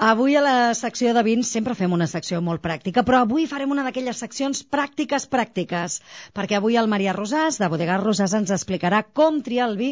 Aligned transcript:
Avui 0.00 0.32
a 0.32 0.40
la 0.40 0.72
secció 0.72 1.10
de 1.12 1.20
vins 1.20 1.48
sempre 1.54 1.74
fem 1.76 1.92
una 1.92 2.06
secció 2.08 2.38
molt 2.40 2.62
pràctica, 2.64 3.02
però 3.04 3.18
avui 3.20 3.42
farem 3.50 3.74
una 3.74 3.82
d'aquelles 3.84 4.22
seccions 4.22 4.62
pràctiques 4.74 5.26
pràctiques, 5.28 5.98
perquè 6.32 6.56
avui 6.56 6.78
el 6.80 6.88
Maria 6.88 7.12
Rosàs, 7.12 7.58
de 7.60 7.68
Bodegar 7.68 7.98
Rosàs, 8.00 8.32
ens 8.38 8.54
explicarà 8.56 9.02
com 9.20 9.42
triar 9.44 9.66
el 9.68 9.76
vi 9.76 9.90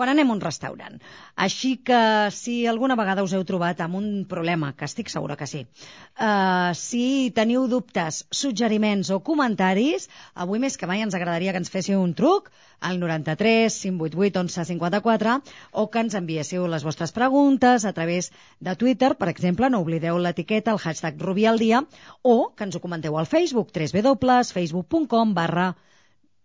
quan 0.00 0.08
anem 0.08 0.30
a 0.30 0.32
un 0.32 0.40
restaurant. 0.40 0.94
Així 1.36 1.74
que 1.84 2.00
si 2.32 2.54
alguna 2.70 2.96
vegada 2.96 3.20
us 3.26 3.34
heu 3.36 3.42
trobat 3.44 3.82
amb 3.84 3.98
un 3.98 4.06
problema, 4.30 4.70
que 4.72 4.86
estic 4.88 5.12
segura 5.12 5.36
que 5.36 5.48
sí, 5.50 5.60
uh, 5.66 6.72
si 6.72 7.02
teniu 7.36 7.66
dubtes, 7.68 8.22
suggeriments 8.32 9.10
o 9.12 9.18
comentaris, 9.20 10.08
avui 10.32 10.62
més 10.62 10.80
que 10.80 10.88
mai 10.88 11.04
ens 11.04 11.16
agradaria 11.18 11.52
que 11.52 11.60
ens 11.60 11.72
féssiu 11.74 12.00
un 12.00 12.14
truc 12.16 12.48
al 12.80 12.96
93 13.02 13.76
588 13.82 14.40
11 14.40 14.64
54 14.70 15.36
o 15.82 15.86
que 15.92 16.06
ens 16.06 16.16
enviéssiu 16.16 16.64
les 16.64 16.88
vostres 16.88 17.12
preguntes 17.12 17.84
a 17.84 17.92
través 17.92 18.32
de 18.58 18.76
Twitter, 18.80 19.12
per 19.20 19.28
exemple, 19.28 19.68
no 19.68 19.82
oblideu 19.84 20.16
l'etiqueta, 20.16 20.72
el 20.72 20.80
hashtag 20.80 21.20
Rubialdia, 21.20 21.84
o 22.22 22.54
que 22.56 22.64
ens 22.64 22.80
ho 22.80 22.80
comenteu 22.80 23.20
al 23.20 23.28
Facebook, 23.28 23.76
www.facebook.com 23.76 25.36
barra 25.36 25.74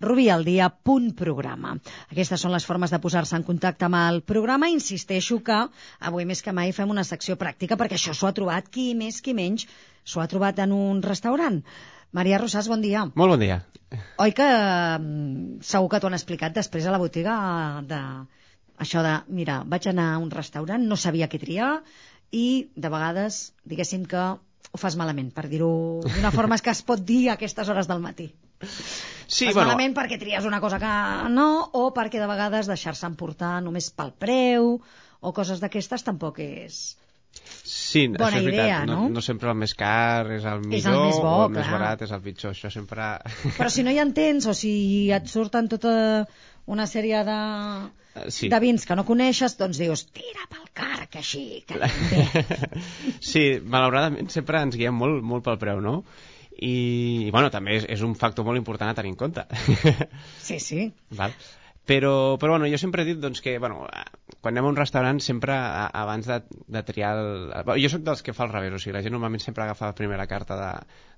rubialdia.programa. 0.03 1.75
Aquestes 2.11 2.41
són 2.41 2.53
les 2.55 2.65
formes 2.67 2.91
de 2.91 2.99
posar-se 3.03 3.35
en 3.37 3.45
contacte 3.47 3.87
amb 3.87 3.99
el 3.99 4.21
programa. 4.27 4.69
Insisteixo 4.73 5.39
que 5.45 5.59
avui 5.99 6.25
més 6.25 6.43
que 6.45 6.53
mai 6.55 6.73
fem 6.75 6.91
una 6.91 7.05
secció 7.07 7.37
pràctica 7.39 7.77
perquè 7.79 7.99
això 7.99 8.13
s'ho 8.13 8.27
ha 8.29 8.35
trobat 8.35 8.69
qui 8.69 8.93
més 8.95 9.21
qui 9.21 9.35
menys 9.37 9.67
s'ho 10.05 10.21
ha 10.21 10.29
trobat 10.31 10.59
en 10.65 10.73
un 10.75 11.01
restaurant. 11.03 11.61
Maria 12.15 12.39
Rosàs, 12.39 12.69
bon 12.71 12.83
dia. 12.83 13.05
Molt 13.15 13.35
bon 13.35 13.41
dia. 13.41 13.61
Oi 14.23 14.33
que 14.35 14.47
mm, 14.47 15.61
segur 15.65 15.89
que 15.91 15.99
t'ho 15.99 16.09
han 16.09 16.17
explicat 16.17 16.55
després 16.55 16.85
a 16.85 16.93
la 16.93 17.01
botiga 17.01 17.35
de 17.87 18.01
això 18.85 19.03
de, 19.05 19.13
mira, 19.31 19.61
vaig 19.71 19.87
anar 19.87 20.09
a 20.13 20.19
un 20.19 20.31
restaurant, 20.31 20.83
no 20.83 20.97
sabia 20.99 21.29
què 21.31 21.39
triar 21.39 21.77
i 22.35 22.71
de 22.75 22.91
vegades, 22.91 23.53
diguéssim 23.63 24.03
que 24.11 24.23
ho 24.25 24.79
fas 24.81 24.97
malament, 24.99 25.29
per 25.31 25.47
dir-ho 25.51 25.71
d'una 26.03 26.33
forma 26.35 26.57
que 26.59 26.73
es 26.73 26.83
pot 26.83 27.03
dir 27.11 27.29
a 27.29 27.37
aquestes 27.37 27.71
hores 27.71 27.87
del 27.87 28.03
matí. 28.03 28.27
Sí, 28.61 29.47
fas 29.47 29.55
bueno, 29.55 29.71
malament 29.71 29.95
perquè 29.97 30.19
tries 30.21 30.45
una 30.45 30.59
cosa 30.63 30.77
que 30.79 30.91
no, 31.33 31.47
o 31.73 31.87
perquè 31.95 32.21
de 32.21 32.27
vegades 32.29 32.69
deixar-se 32.69 33.07
emportar 33.09 33.57
només 33.65 33.89
pel 33.91 34.13
preu, 34.21 34.75
o 35.25 35.33
coses 35.33 35.59
d'aquestes 35.63 36.05
tampoc 36.05 36.39
és... 36.45 36.77
sí, 37.65 38.05
bona 38.07 38.29
això 38.29 38.39
és 38.39 38.45
veritat. 38.45 38.65
idea, 38.65 38.79
no? 38.85 39.09
no? 39.09 39.21
sempre 39.25 39.49
el 39.51 39.57
més 39.59 39.73
car 39.75 40.29
és 40.37 40.45
el 40.45 40.61
millor, 40.61 40.77
És 40.79 40.85
el 40.91 40.99
més 41.01 41.17
bo, 41.19 41.31
o 41.41 41.45
el 41.47 41.55
més 41.57 41.65
clar. 41.65 41.73
barat 41.79 42.05
és 42.05 42.13
el 42.15 42.21
pitjor. 42.23 42.53
Això 42.55 42.71
sempre... 42.71 43.09
Però 43.57 43.69
si 43.73 43.83
no 43.83 43.91
hi 43.91 43.99
entens, 44.03 44.45
o 44.47 44.53
si 44.55 44.73
et 45.11 45.27
surten 45.31 45.67
tota 45.73 45.95
una 46.71 46.85
sèrie 46.89 47.23
de, 47.27 47.39
Sí. 48.31 48.47
de 48.47 48.59
vins 48.63 48.85
que 48.87 48.95
no 48.95 49.03
coneixes, 49.05 49.57
doncs 49.59 49.81
dius, 49.81 50.05
tira 50.15 50.45
pel 50.53 50.69
car, 50.73 51.09
que 51.11 51.19
així, 51.19 51.65
que 51.67 51.75
sí, 53.31 53.43
malauradament 53.65 54.29
sempre 54.31 54.61
ens 54.63 54.77
guiem 54.79 54.95
molt, 54.95 55.19
molt 55.25 55.43
pel 55.43 55.59
preu, 55.61 55.81
no? 55.83 55.97
I, 56.55 57.27
i 57.27 57.31
bueno, 57.35 57.51
també 57.51 57.75
és, 57.81 57.85
és 57.91 58.01
un 58.05 58.15
factor 58.15 58.47
molt 58.47 58.59
important 58.61 58.91
a 58.91 58.97
tenir 58.97 59.13
en 59.13 59.19
compte. 59.19 59.45
Sí, 60.45 60.59
sí. 60.61 60.89
Val? 61.17 61.33
Però, 61.85 62.37
però 62.41 62.55
bueno, 62.55 62.65
jo 62.65 62.79
sempre 62.81 63.03
he 63.03 63.05
dit 63.05 63.19
doncs, 63.21 63.43
que 63.45 63.59
bueno, 63.61 63.83
quan 64.41 64.55
anem 64.55 64.65
a 64.65 64.69
un 64.71 64.77
restaurant 64.77 65.19
sempre 65.21 65.53
a, 65.53 65.85
abans 66.01 66.25
de, 66.25 66.39
de 66.73 66.81
triar 66.85 67.11
el... 67.21 67.51
Jo 67.81 67.91
sóc 67.93 68.01
dels 68.07 68.23
que 68.25 68.33
fa 68.33 68.47
al 68.47 68.53
revés, 68.55 68.73
o 68.73 68.79
sigui, 68.81 68.95
la 68.95 69.03
gent 69.05 69.13
normalment 69.13 69.43
sempre 69.43 69.67
agafa 69.67 69.91
la 69.91 69.97
primera 69.97 70.25
carta 70.25 70.57
de, 70.57 70.71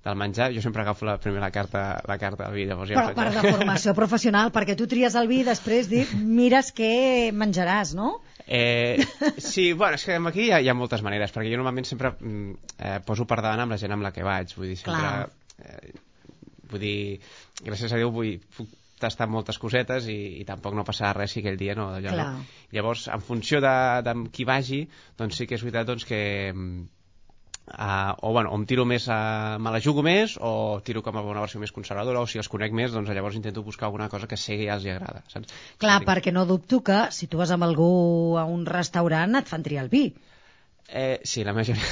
del 0.03 0.17
menjar, 0.19 0.49
jo 0.55 0.63
sempre 0.63 0.83
agafo 0.83 1.07
la 1.07 1.15
primera 1.23 1.49
carta, 1.55 2.01
la 2.07 2.17
carta 2.19 2.49
del 2.49 2.59
vi. 2.59 2.65
Llavors 2.67 2.91
ja 2.91 2.99
Però 2.99 3.13
em 3.13 3.19
per 3.21 3.29
de 3.31 3.53
formació 3.55 3.95
professional, 3.95 4.51
perquè 4.55 4.75
tu 4.75 4.89
tries 4.91 5.15
el 5.15 5.31
vi 5.31 5.39
i 5.45 5.47
després 5.47 5.87
di, 5.91 6.03
mires 6.19 6.73
què 6.75 7.31
menjaràs, 7.31 7.95
no? 7.95 8.17
Eh, 8.47 9.03
sí, 9.37 9.73
bueno, 9.73 9.99
és 9.99 10.05
que 10.07 10.15
aquí 10.31 10.47
hi 10.47 10.51
ha, 10.55 10.61
hi 10.63 10.71
ha 10.71 10.77
moltes 10.77 11.03
maneres, 11.03 11.33
perquè 11.35 11.51
jo 11.51 11.59
normalment 11.59 11.87
sempre 11.89 12.13
mm, 12.15 12.73
eh, 12.79 12.97
poso 13.05 13.27
per 13.27 13.41
davant 13.41 13.65
amb 13.65 13.75
la 13.75 13.79
gent 13.81 13.95
amb 13.95 14.07
la 14.07 14.13
que 14.15 14.25
vaig, 14.27 14.55
vull 14.57 14.71
dir, 14.71 14.79
sempre... 14.79 15.27
Eh, 15.59 15.95
vull 16.67 16.83
dir, 16.83 16.99
gràcies 17.63 17.93
a 17.93 17.99
Déu 17.99 18.11
vull, 18.11 18.37
puc 18.55 18.71
tastar 18.97 19.27
moltes 19.29 19.59
cosetes 19.61 20.07
i, 20.09 20.17
i 20.41 20.45
tampoc 20.45 20.73
no 20.75 20.85
passarà 20.87 21.13
res 21.13 21.35
si 21.35 21.43
aquell 21.43 21.59
dia 21.59 21.75
no, 21.77 21.91
allò 21.99 22.13
Clar. 22.13 22.27
no. 22.33 22.45
Llavors, 22.73 23.05
en 23.13 23.21
funció 23.21 23.61
de, 23.63 23.73
de 24.05 24.15
qui 24.33 24.47
vagi, 24.47 24.81
doncs 25.19 25.37
sí 25.37 25.47
que 25.47 25.57
és 25.57 25.65
veritat 25.65 25.89
doncs, 25.89 26.07
que 26.09 26.21
Uh, 27.67 28.13
o, 28.23 28.31
bueno, 28.31 28.53
o 28.53 28.55
em 28.55 28.63
tiro 28.65 28.85
més 28.87 29.09
a... 29.11 29.57
me 29.59 29.73
la 29.75 29.81
jugo 29.83 29.99
més 30.05 30.37
o 30.39 30.79
tiro 30.87 31.01
com 31.03 31.17
a 31.19 31.21
una 31.27 31.41
versió 31.43 31.59
més 31.59 31.73
conservadora 31.75 32.21
o 32.23 32.27
si 32.31 32.39
els 32.39 32.47
conec 32.47 32.71
més, 32.71 32.93
doncs 32.95 33.11
llavors 33.11 33.35
intento 33.35 33.59
buscar 33.65 33.89
alguna 33.89 34.07
cosa 34.07 34.25
que 34.31 34.37
sé 34.39 34.55
que 34.55 34.69
ja 34.69 34.77
els 34.77 34.85
hi 34.87 34.93
agrada 34.93 35.19
saps? 35.27 35.51
Clar, 35.77 35.97
Sí. 35.99 36.07
perquè 36.07 36.31
no 36.31 36.45
dubto 36.47 36.79
que 36.79 37.01
si 37.11 37.27
tu 37.27 37.41
vas 37.41 37.51
amb 37.51 37.67
algú 37.67 38.37
a 38.39 38.45
un 38.47 38.63
restaurant 38.65 39.35
et 39.35 39.51
fan 39.51 39.67
triar 39.67 39.83
el 39.83 39.91
vi, 39.91 40.05
Eh, 40.87 41.19
sí, 41.27 41.41
la 41.43 41.51
majoria... 41.51 41.83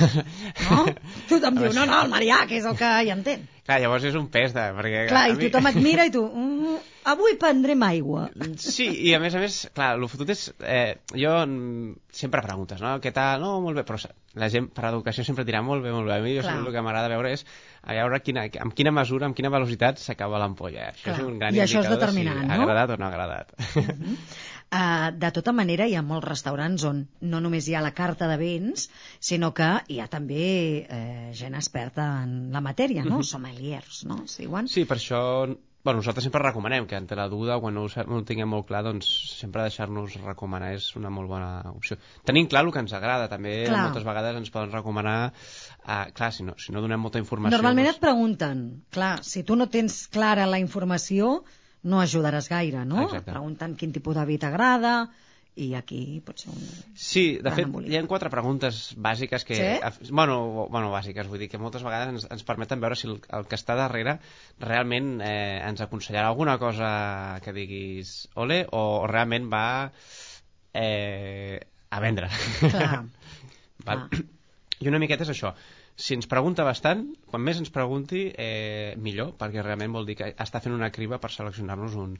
no? 0.70 0.86
Tothom 1.28 1.56
diu, 1.60 1.66
veure, 1.66 1.74
no, 1.76 1.84
no, 1.90 1.98
el 2.06 2.12
Marià, 2.14 2.38
que 2.48 2.56
és 2.62 2.64
el 2.70 2.78
que 2.80 2.88
hi 3.04 3.10
entén. 3.12 3.42
Clar, 3.68 3.82
llavors 3.84 4.06
és 4.08 4.16
un 4.16 4.30
pes 4.32 4.54
de... 4.56 4.64
Perquè, 4.78 5.02
Clar, 5.10 5.24
i 5.28 5.36
mi- 5.36 5.50
tothom 5.50 5.68
et 5.68 5.80
mira 5.84 6.06
i 6.08 6.14
tu, 6.14 6.22
mm, 6.24 6.78
avui 7.12 7.36
prendrem 7.42 7.84
aigua. 7.84 8.30
Sí, 8.56 8.88
i 9.10 9.12
a 9.12 9.20
més 9.20 9.36
a 9.36 9.42
més, 9.44 9.58
clar, 9.76 9.90
el 10.00 10.08
fotut 10.08 10.32
és... 10.32 10.46
Eh, 10.64 10.96
jo 11.12 11.34
mm, 11.44 11.90
sempre 12.22 12.40
preguntes, 12.48 12.80
no? 12.80 12.94
Què 13.04 13.12
tal? 13.12 13.44
No, 13.44 13.58
molt 13.68 13.76
bé, 13.82 13.84
però 13.84 14.00
la 14.36 14.50
gent 14.52 14.68
per 14.76 14.88
educació 14.90 15.24
sempre 15.28 15.46
dirà 15.48 15.62
molt 15.66 15.84
bé, 15.84 15.92
molt 15.96 16.10
bé. 16.10 16.18
A 16.18 16.24
mi 16.24 16.36
jo, 16.36 16.44
el 16.44 16.72
que 16.74 16.84
m'agrada 16.84 17.12
veure 17.12 17.32
és 17.36 17.46
a 17.84 17.96
veure 17.96 18.20
quina, 18.24 18.46
amb 18.64 18.76
quina 18.76 18.92
mesura, 18.96 19.30
amb 19.30 19.38
quina 19.38 19.52
velocitat 19.54 20.02
s'acaba 20.02 20.42
l'ampolla. 20.42 20.90
Això 20.92 21.08
Clar. 21.10 21.20
és 21.20 21.30
un 21.30 21.40
gran 21.42 21.56
I 21.56 21.64
això 21.64 21.84
és 21.84 21.92
determinant, 21.92 22.42
si 22.42 22.48
no? 22.50 22.54
ha 22.54 22.60
agradat 22.62 22.96
o 22.96 23.00
no 23.00 23.08
ha 23.08 23.12
agradat. 23.14 23.56
Uh, 24.76 25.12
de 25.16 25.30
tota 25.32 25.54
manera, 25.56 25.86
hi 25.88 25.94
ha 25.96 26.02
molts 26.04 26.28
restaurants 26.28 26.84
on 26.90 27.04
no 27.22 27.40
només 27.40 27.70
hi 27.70 27.76
ha 27.78 27.84
la 27.86 27.94
carta 27.96 28.28
de 28.28 28.36
vins, 28.42 28.90
sinó 29.24 29.54
que 29.56 29.70
hi 29.94 30.02
ha 30.04 30.08
també 30.12 30.48
eh, 30.84 31.30
gent 31.38 31.56
experta 31.56 32.08
en 32.26 32.50
la 32.52 32.64
matèria, 32.66 33.06
no? 33.06 33.22
Sommeliers, 33.24 34.04
no? 34.10 34.24
Es 34.26 34.40
diuen? 34.42 34.68
Sí, 34.72 34.84
per 34.90 34.98
això 34.98 35.22
bueno, 35.86 36.00
nosaltres 36.00 36.26
sempre 36.26 36.42
recomanem 36.42 36.88
que 36.90 36.98
ante 36.98 37.16
la 37.16 37.28
duda, 37.30 37.60
quan 37.62 37.76
no 37.78 37.84
ho, 37.86 37.90
no 38.10 38.18
ho 38.18 38.24
tinguem 38.26 38.50
molt 38.50 38.66
clar, 38.66 38.82
doncs 38.88 39.06
sempre 39.38 39.68
deixar-nos 39.68 40.16
recomanar 40.24 40.72
és 40.74 40.88
una 40.98 41.12
molt 41.14 41.30
bona 41.30 41.52
opció. 41.70 42.00
Tenim 42.26 42.50
clar 42.50 42.64
el 42.66 42.72
que 42.74 42.82
ens 42.82 42.96
agrada, 42.98 43.28
també 43.30 43.54
Clar. 43.68 43.84
moltes 43.86 44.08
vegades 44.08 44.40
ens 44.42 44.50
poden 44.50 44.74
recomanar... 44.74 45.20
Uh, 45.86 46.10
clar, 46.18 46.32
si 46.34 46.42
no, 46.48 46.56
si 46.58 46.74
no 46.74 46.82
donem 46.82 47.06
molta 47.06 47.22
informació... 47.22 47.54
Normalment 47.54 47.86
doncs- 47.86 48.00
et 48.00 48.02
pregunten, 48.02 48.66
clar, 48.98 49.14
si 49.22 49.46
tu 49.46 49.54
no 49.60 49.70
tens 49.70 50.00
clara 50.10 50.50
la 50.50 50.58
informació, 50.58 51.36
no 51.86 52.02
ajudaràs 52.02 52.50
gaire, 52.50 52.82
no? 52.90 53.04
Exacte. 53.06 53.30
Pregunten 53.30 53.78
quin 53.78 53.94
tipus 53.94 54.18
de 54.18 54.26
vi 54.26 54.40
t'agrada, 54.42 54.96
i 55.56 55.70
aquí 55.78 56.20
pot 56.26 56.42
ser 56.44 56.52
un... 56.52 56.64
Sí, 57.00 57.38
de 57.44 57.52
fet, 57.56 57.68
embolic. 57.70 57.92
hi 57.92 57.98
ha 58.00 58.04
quatre 58.12 58.30
preguntes 58.34 58.90
bàsiques 59.00 59.46
que... 59.48 59.56
Sí? 59.56 60.10
Bueno, 60.12 60.68
bueno, 60.68 60.90
bàsiques, 60.92 61.30
vull 61.32 61.40
dir 61.40 61.48
que 61.52 61.62
moltes 61.62 61.86
vegades 61.86 62.12
ens, 62.12 62.28
ens 62.36 62.44
permeten 62.48 62.84
veure 62.84 62.98
si 63.00 63.08
el, 63.08 63.22
el 63.38 63.48
que 63.48 63.56
està 63.56 63.78
darrere 63.80 64.18
realment 64.60 65.22
eh, 65.24 65.62
ens 65.64 65.84
aconsellarà 65.86 66.28
alguna 66.34 66.58
cosa 66.60 66.90
que 67.46 67.56
diguis 67.56 68.18
ole 68.36 68.66
o, 68.68 68.84
o 69.06 69.08
realment 69.08 69.48
va 69.54 69.66
eh, 70.76 71.64
a 71.90 72.04
vendre. 72.04 72.30
Clar. 72.60 73.06
Val? 73.88 74.08
Clar. 74.12 74.26
I 74.84 74.92
una 74.92 75.00
miqueta 75.00 75.24
és 75.24 75.32
això. 75.32 75.54
Si 75.96 76.12
ens 76.18 76.28
pregunta 76.28 76.66
bastant, 76.68 77.06
quan 77.32 77.44
més 77.44 77.62
ens 77.62 77.72
pregunti, 77.72 78.26
eh, 78.36 78.92
millor, 79.00 79.32
perquè 79.40 79.64
realment 79.64 79.96
vol 79.96 80.08
dir 80.10 80.18
que 80.20 80.34
està 80.36 80.60
fent 80.60 80.76
una 80.76 80.92
criba 80.92 81.22
per 81.24 81.32
seleccionar-nos 81.32 81.96
un, 82.02 82.18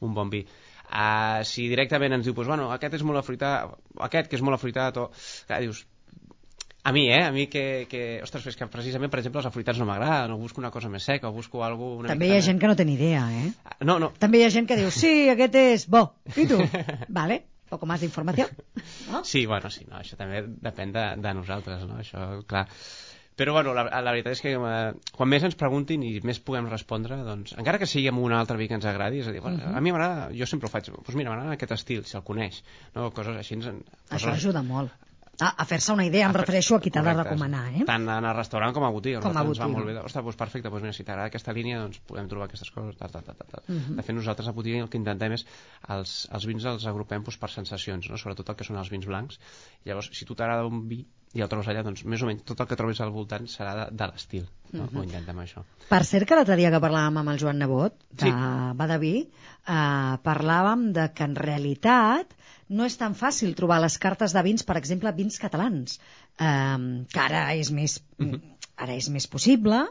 un 0.00 0.14
bon 0.16 0.32
vi. 0.32 0.40
Uh, 0.88 1.44
si 1.44 1.66
directament 1.68 2.14
ens 2.16 2.24
diu, 2.24 2.32
pues, 2.34 2.48
bueno, 2.48 2.70
aquest 2.72 2.94
és 2.96 3.02
molt 3.04 3.20
afruitat, 3.20 3.74
aquest 4.08 4.30
que 4.30 4.38
és 4.38 4.42
molt 4.44 4.56
afruitat, 4.56 4.96
o... 4.96 5.10
Clar, 5.46 5.58
dius, 5.60 5.82
a 6.88 6.92
mi, 6.96 7.02
eh? 7.12 7.20
A 7.26 7.32
mi 7.34 7.44
que, 7.52 7.84
que... 7.90 8.00
Ostres, 8.24 8.46
és 8.48 8.56
que 8.56 8.64
precisament, 8.72 9.10
per 9.12 9.20
exemple, 9.20 9.42
els 9.42 9.48
afruitats 9.50 9.76
no 9.82 9.84
m'agraden, 9.84 10.32
o 10.32 10.38
busco 10.40 10.62
una 10.62 10.70
cosa 10.72 10.88
més 10.88 11.04
seca, 11.04 11.28
o 11.28 11.34
busco 11.36 11.60
alguna 11.66 12.06
una 12.06 12.14
També 12.14 12.30
hi 12.30 12.38
ha 12.38 12.40
gent 12.46 12.60
que 12.62 12.70
no 12.70 12.76
té 12.78 12.86
ni 12.88 12.94
idea, 12.96 13.26
eh? 13.28 13.50
més- 13.50 13.84
No, 13.84 13.98
no, 14.00 14.12
També 14.18 14.40
hi 14.40 14.46
ha 14.46 14.50
gent 14.54 14.68
que 14.70 14.78
diu, 14.80 14.88
sí, 14.94 15.28
aquest 15.28 15.58
és 15.60 15.84
bo. 15.92 16.06
I 16.32 16.46
tu? 16.48 16.56
vale, 17.20 17.42
poco 17.68 17.84
más 17.84 18.00
d'informació. 18.00 18.46
No? 19.12 19.20
Sí, 19.28 19.44
bueno, 19.50 19.68
sí, 19.68 19.84
no, 19.90 19.98
això 20.00 20.16
també 20.16 20.40
depèn 20.64 20.94
de, 20.96 21.04
de 21.20 21.34
nosaltres, 21.36 21.84
no? 21.84 21.98
Això, 22.00 22.30
clar. 22.48 22.64
Però, 23.38 23.52
bueno, 23.54 23.72
la, 23.72 23.84
la 24.02 24.10
veritat 24.12 24.34
és 24.34 24.40
que 24.42 24.52
eh, 24.58 24.92
quan 25.14 25.28
més 25.30 25.44
ens 25.46 25.54
preguntin 25.58 26.02
i 26.02 26.16
més 26.26 26.40
puguem 26.42 26.66
respondre, 26.68 27.16
doncs, 27.22 27.54
encara 27.56 27.78
que 27.78 27.86
sigui 27.86 28.08
amb 28.10 28.18
un 28.26 28.32
altre 28.34 28.58
vi 28.58 28.66
que 28.68 28.74
ens 28.74 28.84
agradi, 28.90 29.20
és 29.22 29.28
a 29.30 29.32
dir, 29.32 29.40
bueno, 29.40 29.62
Mhm. 29.62 29.76
a 29.78 29.80
mi 29.80 29.92
m'agrada, 29.94 30.30
jo 30.34 30.46
sempre 30.46 30.66
ho 30.66 30.70
faig, 30.74 30.90
doncs 30.90 31.14
mira, 31.14 31.30
m'agrada 31.30 31.54
aquest 31.54 31.72
estil, 31.78 32.04
si 32.04 32.16
el 32.18 32.24
coneix, 32.26 32.64
no? 32.96 33.12
Coses 33.14 33.36
així... 33.38 33.54
Ens, 33.54 33.66
Això 34.10 34.26
coses- 34.28 34.34
ajuda 34.42 34.62
molt. 34.66 34.90
Ah, 35.40 35.52
a 35.62 35.64
fer-se 35.70 35.92
una 35.94 36.02
idea, 36.02 36.24
em 36.26 36.30
a 36.30 36.32
fer- 36.34 36.40
refereixo 36.40 36.74
a 36.74 36.80
qui 36.82 36.90
t'ha 36.90 36.98
de 37.06 37.12
recomanar, 37.14 37.60
eh? 37.70 37.84
Tant 37.86 38.02
en 38.10 38.24
el 38.26 38.34
restaurant 38.34 38.72
com 38.74 38.82
a 38.82 38.88
botiga. 38.90 39.20
Com 39.22 39.30
a 39.30 39.44
Nosaltres 39.44 39.52
ens 39.54 39.60
va 39.60 39.66
botiga. 39.68 39.84
molt 39.84 39.86
bé. 39.86 40.06
Ostres, 40.08 40.24
doncs 40.24 40.36
perfecte, 40.40 40.68
doncs 40.68 40.82
mira, 40.82 40.92
si 40.96 41.04
t'agrada 41.06 41.28
aquesta 41.30 41.52
línia, 41.54 41.78
doncs 41.78 42.00
podem 42.10 42.26
trobar 42.26 42.48
aquestes 42.48 42.72
coses. 42.74 42.96
Tal, 42.98 43.12
tal, 43.12 43.22
tal, 43.22 43.36
tal. 43.38 43.46
tal. 43.52 43.62
Mhm. 43.76 43.94
De 44.00 44.02
fet, 44.02 44.16
nosaltres 44.16 44.48
a 44.50 44.52
botiga 44.56 44.82
el 44.82 44.88
que 44.90 44.98
intentem 44.98 45.36
és 45.38 45.46
els, 45.94 46.16
els 46.34 46.44
vins 46.50 46.64
els 46.64 46.86
agrupem 46.90 47.22
doncs, 47.22 47.38
per 47.38 47.50
sensacions, 47.54 48.10
no? 48.10 48.18
sobretot 48.18 48.48
el 48.50 48.56
que 48.56 48.64
són 48.66 48.78
els 48.82 48.90
vins 48.90 49.06
blancs. 49.06 49.38
Llavors, 49.86 50.10
si 50.12 50.24
tu 50.26 50.34
t'agrada 50.34 50.66
un 50.66 50.88
vi, 50.88 51.04
i 51.36 51.42
el 51.44 51.48
trobes 51.50 51.68
allà, 51.68 51.82
doncs 51.84 52.04
més 52.08 52.22
o 52.24 52.28
menys 52.28 52.44
tot 52.48 52.60
el 52.62 52.68
que 52.70 52.76
trobis 52.78 53.00
al 53.04 53.12
voltant 53.12 53.44
serà 53.50 53.74
de, 53.76 53.84
de 54.00 54.08
l'estil. 54.10 54.46
No? 54.72 54.84
Uh 54.84 54.88
-huh. 54.88 55.00
Ho 55.00 55.02
intentem 55.04 55.38
això. 55.42 55.64
Per 55.88 56.04
cert 56.04 56.28
que 56.28 56.34
l'altre 56.34 56.56
dia 56.56 56.70
que 56.70 56.80
parlàvem 56.80 57.18
amb 57.18 57.28
el 57.30 57.38
Joan 57.38 57.58
Nebot, 57.58 57.94
de 58.10 58.26
Sí. 58.26 58.32
Badaví, 58.74 59.28
eh, 59.66 60.16
parlàvem 60.24 60.92
de 60.92 61.12
que 61.14 61.24
en 61.24 61.36
realitat 61.36 62.34
no 62.68 62.84
és 62.84 62.96
tan 62.96 63.14
fàcil 63.14 63.54
trobar 63.54 63.80
les 63.80 63.98
cartes 63.98 64.32
de 64.32 64.42
vins, 64.42 64.62
per 64.62 64.76
exemple, 64.76 65.12
vins 65.12 65.38
catalans, 65.38 66.00
eh, 66.38 67.04
que 67.12 67.20
ara 67.20 67.54
és 67.54 67.70
més, 67.70 68.02
ara 68.76 68.94
és 68.94 69.08
més 69.08 69.26
possible, 69.26 69.86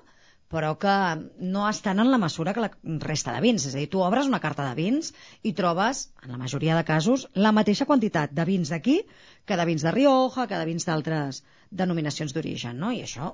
però 0.51 0.73
que 0.79 0.95
no 1.43 1.65
estan 1.67 1.99
en 1.99 2.11
la 2.11 2.19
mesura 2.21 2.53
que 2.55 2.63
la 2.63 2.71
resta 3.03 3.33
de 3.35 3.43
vins. 3.43 3.65
És 3.67 3.75
a 3.75 3.81
dir, 3.81 3.89
tu 3.91 4.01
obres 4.03 4.29
una 4.31 4.39
carta 4.43 4.67
de 4.69 4.75
vins 4.79 5.11
i 5.43 5.53
trobes, 5.57 6.07
en 6.23 6.31
la 6.31 6.39
majoria 6.39 6.77
de 6.77 6.85
casos, 6.87 7.27
la 7.35 7.51
mateixa 7.55 7.87
quantitat 7.89 8.31
de 8.31 8.47
vins 8.47 8.71
d'aquí 8.71 9.01
que 9.47 9.59
de 9.59 9.67
vins 9.67 9.83
de 9.83 9.91
Rioja, 9.91 10.47
que 10.47 10.59
de 10.59 10.67
vins 10.69 10.87
d'altres 10.87 11.43
denominacions 11.71 12.33
d'origen, 12.33 12.79
no? 12.79 12.93
I 12.95 13.03
això, 13.03 13.33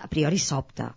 a 0.00 0.08
priori, 0.12 0.40
sobta. 0.40 0.92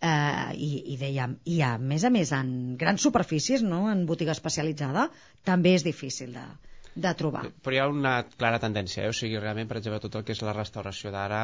Eh, 0.00 0.52
i, 0.56 0.70
i 0.94 0.96
dèiem, 0.96 1.36
i 1.52 1.60
a 1.60 1.74
més 1.76 2.06
a 2.08 2.10
més 2.14 2.30
en 2.32 2.76
grans 2.80 3.02
superfícies, 3.04 3.60
no? 3.66 3.82
en 3.90 4.06
botiga 4.08 4.32
especialitzada, 4.32 5.10
també 5.44 5.74
és 5.76 5.84
difícil 5.84 6.32
de, 6.32 6.46
de 6.94 7.12
trobar. 7.18 7.44
Però 7.60 7.76
hi 7.76 7.80
ha 7.82 7.88
una 7.92 8.14
clara 8.30 8.62
tendència, 8.62 9.04
eh? 9.04 9.10
o 9.12 9.16
sigui, 9.16 9.36
realment, 9.42 9.68
per 9.68 9.76
exemple, 9.82 10.00
tot 10.06 10.16
el 10.16 10.24
que 10.24 10.32
és 10.32 10.40
la 10.46 10.56
restauració 10.56 11.12
d'ara, 11.12 11.42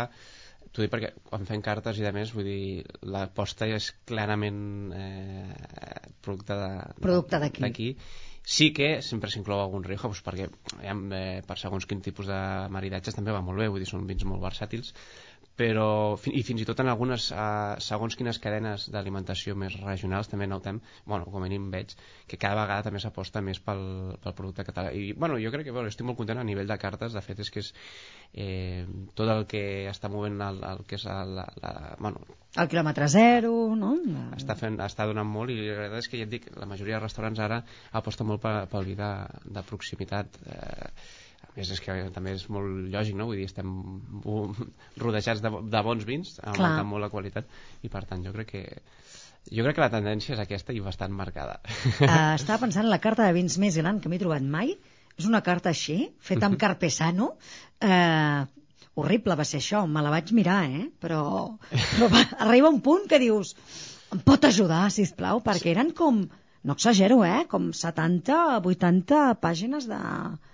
t'ho 0.73 0.85
dic 0.85 0.93
perquè 0.93 1.13
quan 1.29 1.47
fem 1.49 1.63
cartes 1.65 1.99
i 2.01 2.05
de 2.05 2.13
més, 2.15 2.33
vull 2.37 2.47
dir, 2.49 2.85
l'aposta 3.13 3.69
és 3.71 3.91
clarament 4.09 4.63
eh, 4.97 6.01
producte 6.25 6.57
de, 6.59 6.71
Producte 7.03 7.41
d'aquí. 7.43 7.63
d'aquí. 7.65 7.91
Sí 8.47 8.69
que 8.71 9.01
sempre 9.03 9.31
s'inclou 9.33 9.59
algun 9.59 9.83
Rioja, 9.83 10.07
doncs 10.07 10.23
perquè 10.23 10.47
eh, 10.47 11.41
per 11.47 11.57
segons 11.59 11.87
quin 11.91 12.03
tipus 12.05 12.29
de 12.31 12.41
maridatges 12.71 13.17
també 13.19 13.35
va 13.35 13.43
molt 13.43 13.59
bé, 13.59 13.67
vull 13.73 13.83
dir, 13.83 13.89
són 13.91 14.07
vins 14.07 14.23
molt 14.29 14.45
versàtils, 14.45 14.93
però 15.57 16.17
i 16.29 16.43
fins 16.45 16.61
i 16.61 16.67
tot 16.69 16.81
en 16.83 16.91
algunes 16.93 17.31
eh, 17.33 17.77
segons 17.83 18.17
quines 18.21 18.39
cadenes 18.43 18.87
d'alimentació 18.93 19.57
més 19.59 19.75
regionals 19.81 20.29
també 20.29 20.47
notem, 20.51 20.83
bueno, 21.09 21.25
com 21.33 21.41
a 21.41 21.47
mínim 21.47 21.71
veig 21.73 21.95
que 22.29 22.37
cada 22.37 22.61
vegada 22.61 22.85
també 22.87 23.01
s'aposta 23.01 23.41
més 23.45 23.61
pel, 23.65 23.83
pel 24.23 24.37
producte 24.37 24.67
català 24.69 24.93
i 24.93 25.15
bueno, 25.17 25.41
jo 25.41 25.53
crec 25.55 25.67
que 25.69 25.75
bueno, 25.75 25.89
estic 25.89 26.07
molt 26.07 26.21
content 26.21 26.43
a 26.43 26.45
nivell 26.45 26.69
de 26.69 26.79
cartes 26.83 27.17
de 27.17 27.25
fet 27.25 27.41
és 27.41 27.53
que 27.53 27.65
és 27.65 27.73
eh, 28.35 28.85
tot 29.17 29.33
el 29.33 29.47
que 29.49 29.63
està 29.91 30.13
movent 30.13 30.37
el, 30.45 30.61
el 30.75 30.85
que 30.89 31.01
és 31.01 31.09
el, 31.09 31.37
la, 31.41 31.49
la, 31.63 31.75
bueno, 32.01 32.21
El 32.57 32.69
quilòmetre 32.73 33.09
zero, 33.13 33.53
no? 33.77 33.95
està, 34.37 34.55
fent, 34.61 34.79
està 34.85 35.09
donant 35.09 35.29
molt 35.29 35.53
i 35.53 35.59
la 35.61 35.81
veritat 35.87 36.05
és 36.05 36.11
que 36.13 36.21
ja 36.21 36.29
et 36.29 36.33
dic, 36.33 36.51
la 36.57 36.69
majoria 36.69 36.99
de 36.99 37.05
restaurants 37.05 37.41
ara 37.45 37.63
aposten 37.97 38.29
molt 38.29 38.45
pel, 38.45 38.65
pel 38.73 38.89
vi 38.93 38.97
de, 39.01 39.13
de 39.57 39.65
proximitat 39.69 40.41
eh, 40.53 40.91
més 41.57 41.73
és 41.73 41.83
que 41.83 41.97
també 42.15 42.37
és 42.37 42.47
molt 42.53 42.91
lògic 42.93 43.17
no? 43.19 43.29
vull 43.31 43.41
dir, 43.41 43.49
estem 43.49 43.73
rodejats 45.03 45.43
de, 45.45 45.53
de 45.73 45.85
bons 45.87 46.07
vins 46.09 46.37
Clar. 46.37 46.53
augmentant 46.53 46.91
molt 46.91 47.07
la 47.07 47.13
qualitat 47.13 47.49
i 47.87 47.93
per 47.93 48.05
tant 48.09 48.25
jo 48.27 48.35
crec 48.37 48.53
que 48.53 48.65
jo 49.47 49.63
crec 49.63 49.77
que 49.79 49.85
la 49.85 49.93
tendència 49.93 50.35
és 50.35 50.43
aquesta 50.43 50.75
i 50.75 50.83
bastant 50.85 51.15
marcada 51.15 51.61
Uh, 51.97 52.35
estava 52.37 52.61
pensant 52.65 52.85
en 52.85 52.93
la 52.93 53.01
carta 53.03 53.25
de 53.27 53.35
vins 53.37 53.57
més 53.63 53.77
gran 53.81 54.01
que 54.03 54.11
m'he 54.13 54.19
trobat 54.21 54.45
mai. 54.45 54.75
És 55.17 55.25
una 55.25 55.41
carta 55.41 55.71
així, 55.73 56.11
feta 56.21 56.45
amb 56.49 56.59
carpesano. 56.61 57.31
Uh, 57.81 58.45
horrible 59.01 59.37
va 59.39 59.47
ser 59.49 59.61
això, 59.63 59.85
me 59.89 60.03
la 60.05 60.13
vaig 60.13 60.33
mirar, 60.37 60.59
eh? 60.69 60.87
Però, 61.01 61.23
però 61.71 62.09
va, 62.13 62.23
arriba 62.47 62.73
un 62.73 62.83
punt 62.85 63.07
que 63.09 63.21
dius 63.23 63.55
em 64.15 64.21
pot 64.25 64.45
ajudar, 64.49 64.87
si 64.93 65.07
plau, 65.17 65.41
perquè 65.45 65.73
eren 65.73 65.93
com, 65.97 66.23
no 66.67 66.75
exagero, 66.75 67.21
eh? 67.25 67.45
Com 67.51 67.69
70, 67.71 68.37
80 68.59 69.21
pàgines 69.39 69.87
de, 69.87 69.99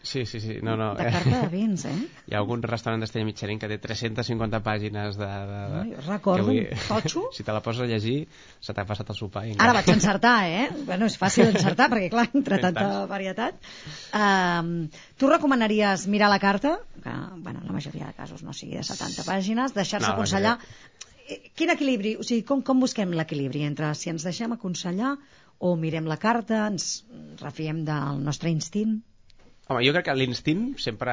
sí, 0.05 0.27
sí, 0.27 0.41
sí, 0.45 0.59
no, 0.63 0.77
no 0.77 0.91
de 0.99 1.07
carta 1.09 1.41
de 1.45 1.49
vins, 1.49 1.87
eh? 1.89 1.95
hi 2.29 2.37
ha 2.37 2.43
algun 2.43 2.63
restaurant 2.67 3.01
d'Estrella 3.01 3.25
Michelin 3.29 3.61
que 3.63 3.71
té 3.71 3.79
350 3.81 4.61
pàgines 4.67 5.17
de... 5.17 5.31
de, 5.53 5.63
de 5.73 5.81
Ai, 5.81 5.95
recordo 6.05 6.53
un 6.53 6.69
totxo. 6.89 7.25
si 7.37 7.47
te 7.47 7.57
la 7.57 7.63
poses 7.65 7.87
a 7.87 7.89
llegir 7.89 8.27
se 8.61 8.77
t'ha 8.77 8.85
passat 8.89 9.09
el 9.15 9.19
sopar 9.19 9.47
i 9.49 9.57
Ara 9.57 9.77
vaig 9.79 9.89
encertar, 9.95 10.37
eh? 10.53 10.69
Bueno, 10.85 11.09
és 11.09 11.17
fàcil 11.21 11.49
encertar, 11.49 11.89
perquè, 11.93 12.13
clar, 12.13 12.29
entre 12.43 12.61
tanta 12.63 12.89
varietat. 13.11 13.73
Um, 14.13 14.75
tu 15.17 15.33
recomanaries 15.33 16.07
mirar 16.13 16.29
la 16.33 16.41
carta, 16.43 16.77
que, 17.03 17.17
bueno, 17.39 17.63
en 17.63 17.71
la 17.73 17.79
majoria 17.79 18.13
de 18.13 18.19
casos 18.21 18.45
no 18.45 18.53
sigui 18.53 18.77
de 18.77 18.85
70 18.85 19.25
pàgines, 19.29 19.77
deixar-se 19.79 20.11
No, 20.11 20.15
aconsellar... 20.19 20.59
Eh, 21.23 21.39
Quin 21.57 21.71
equilibri? 21.71 22.17
O 22.19 22.25
sigui, 22.27 22.43
com, 22.45 22.61
com 22.67 22.81
busquem 22.83 23.13
l'equilibri 23.15 23.63
entre 23.65 23.93
si 23.95 24.11
ens 24.11 24.27
deixem 24.27 24.53
aconsellar 24.53 25.15
o 25.63 25.77
mirem 25.79 26.09
la 26.11 26.17
carta, 26.19 26.65
ens 26.67 27.05
refiem 27.41 27.85
del 27.87 28.21
nostre 28.27 28.51
instint? 28.51 28.99
Home, 29.71 29.85
jo 29.87 29.93
crec 29.95 30.09
que 30.09 30.15
l'instint 30.19 30.73
sempre 30.83 31.13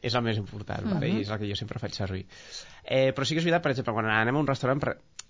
és 0.00 0.14
el 0.16 0.24
més 0.24 0.38
important, 0.40 0.86
uh 0.86 0.88
-huh. 0.90 0.94
vale? 0.94 1.10
i 1.12 1.20
és 1.20 1.28
el 1.30 1.38
que 1.38 1.48
jo 1.50 1.56
sempre 1.56 1.78
faig 1.78 1.92
servir. 1.94 2.24
Eh, 2.84 3.12
però 3.14 3.24
sí 3.24 3.34
que 3.34 3.40
és 3.40 3.44
veritat, 3.44 3.62
per 3.62 3.70
exemple, 3.72 3.92
quan 3.92 4.06
anem 4.06 4.36
a 4.36 4.40
un 4.40 4.46
restaurant 4.46 4.80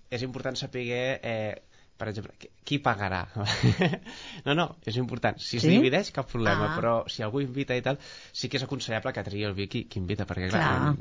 és 0.09 0.21
important 0.23 0.55
saber, 0.55 1.19
eh, 1.21 1.61
per 1.97 2.07
exemple, 2.07 2.33
qui- 2.63 2.79
pagarà. 2.81 3.27
no, 4.45 4.55
no, 4.55 4.77
és 4.85 4.95
important. 4.97 5.37
Si 5.39 5.57
es 5.57 5.63
Sí? 5.63 5.69
divideix, 5.69 6.11
cap 6.11 6.29
problema, 6.31 6.73
Ah. 6.73 6.75
però 6.79 7.03
si 7.07 7.21
algú 7.21 7.41
invita 7.41 7.75
i 7.75 7.81
tal, 7.81 7.99
sí 8.31 8.49
que 8.49 8.57
és 8.57 8.63
aconsellable 8.63 9.13
que 9.13 9.23
triï 9.23 9.45
el 9.45 9.53
vi 9.53 9.67
qui, 9.67 9.85
qui 9.85 9.99
invita, 9.99 10.25
perquè 10.25 10.49
clar... 10.49 10.61
Clar. 10.61 10.95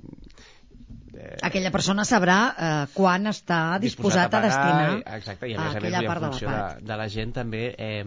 Eh, 1.22 1.36
Aquella 1.48 1.70
persona 1.70 2.04
sabrà 2.08 2.38
eh, 2.50 2.72
quan 2.94 3.30
està 3.30 3.78
disposat, 3.82 4.26
a, 4.26 4.34
pagar, 4.34 4.50
destinar 4.50 4.90
i- 4.98 5.16
Exacte, 5.20 5.48
i 5.48 5.54
a 5.54 5.60
a 5.60 5.64
més 5.64 5.76
a 5.76 5.80
més 5.80 5.82
aquella 5.84 6.02
i 6.02 6.04
en 6.04 6.10
part 6.12 6.20
de 6.26 6.30
funció 6.32 6.48
de, 6.50 6.56
l'àpat. 6.58 6.84
de 6.90 6.96
la 7.04 7.08
gent 7.08 7.32
també 7.38 7.62
eh, 7.78 8.04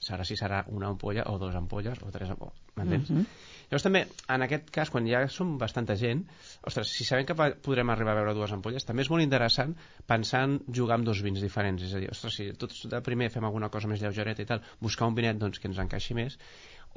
sabrà 0.00 0.24
si 0.24 0.36
serà 0.40 0.64
una 0.72 0.88
ampolla 0.94 1.28
o 1.30 1.38
dues 1.38 1.54
ampolles 1.56 2.00
o 2.02 2.10
tres 2.10 2.30
ampolles, 2.32 2.58
m'entens? 2.76 3.10
Mhm. 3.10 3.26
Llavors 3.70 3.84
també, 3.86 4.00
en 4.34 4.42
aquest 4.42 4.70
cas, 4.74 4.88
quan 4.90 5.04
ja 5.06 5.20
som 5.30 5.52
bastanta 5.56 5.94
gent, 5.94 6.24
ostres, 6.66 6.88
si 6.90 7.04
sabem 7.06 7.22
que 7.28 7.36
podrem 7.62 7.92
arribar 7.94 8.16
a 8.16 8.18
veure 8.18 8.32
dues 8.34 8.50
ampolles, 8.50 8.82
també 8.84 9.04
és 9.04 9.10
molt 9.12 9.22
interessant 9.22 9.76
pensar 10.10 10.40
en 10.48 10.56
jugar 10.74 10.96
amb 10.98 11.06
dos 11.06 11.20
vins 11.22 11.38
diferents. 11.40 11.84
És 11.86 11.94
a 11.94 12.00
dir, 12.02 12.08
ostres, 12.10 12.34
si 12.34 12.48
tots 12.58 12.80
de 12.90 12.98
primer 13.06 13.28
fem 13.30 13.44
alguna 13.46 13.68
cosa 13.70 13.86
més 13.86 14.02
lleugereta 14.02 14.42
i 14.42 14.48
tal, 14.50 14.64
buscar 14.82 15.06
un 15.06 15.14
vinet 15.14 15.38
doncs, 15.38 15.60
que 15.62 15.68
ens 15.70 15.78
encaixi 15.78 16.14
més, 16.18 16.34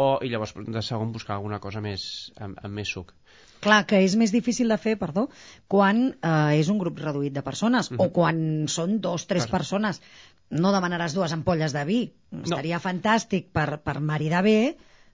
o, 0.02 0.18
i 0.26 0.32
llavors 0.34 0.56
de 0.58 0.82
segon 0.82 1.12
buscar 1.14 1.36
alguna 1.38 1.60
cosa 1.62 1.80
més, 1.80 2.32
amb, 2.42 2.58
amb 2.64 2.74
més 2.74 2.90
suc. 2.90 3.14
Clar, 3.64 3.82
que 3.90 4.02
és 4.04 4.18
més 4.20 4.34
difícil 4.36 4.72
de 4.74 4.78
fer, 4.82 4.96
perdó, 5.00 5.28
quan 5.72 6.06
eh, 6.12 6.60
és 6.60 6.70
un 6.74 6.80
grup 6.82 7.00
reduït 7.04 7.36
de 7.36 7.44
persones 7.46 7.92
o 7.96 8.10
quan 8.16 8.40
són 8.72 9.00
dos, 9.04 9.28
tres 9.30 9.48
Clar. 9.48 9.60
persones. 9.60 10.02
No 10.54 10.74
demanaràs 10.76 11.16
dues 11.18 11.34
ampolles 11.34 11.74
de 11.74 11.84
vi. 11.88 12.02
Estaria 12.44 12.82
fantàstic 12.84 13.48
per, 13.56 13.80
per 13.82 13.98
maridar 14.04 14.44
bé, 14.46 14.58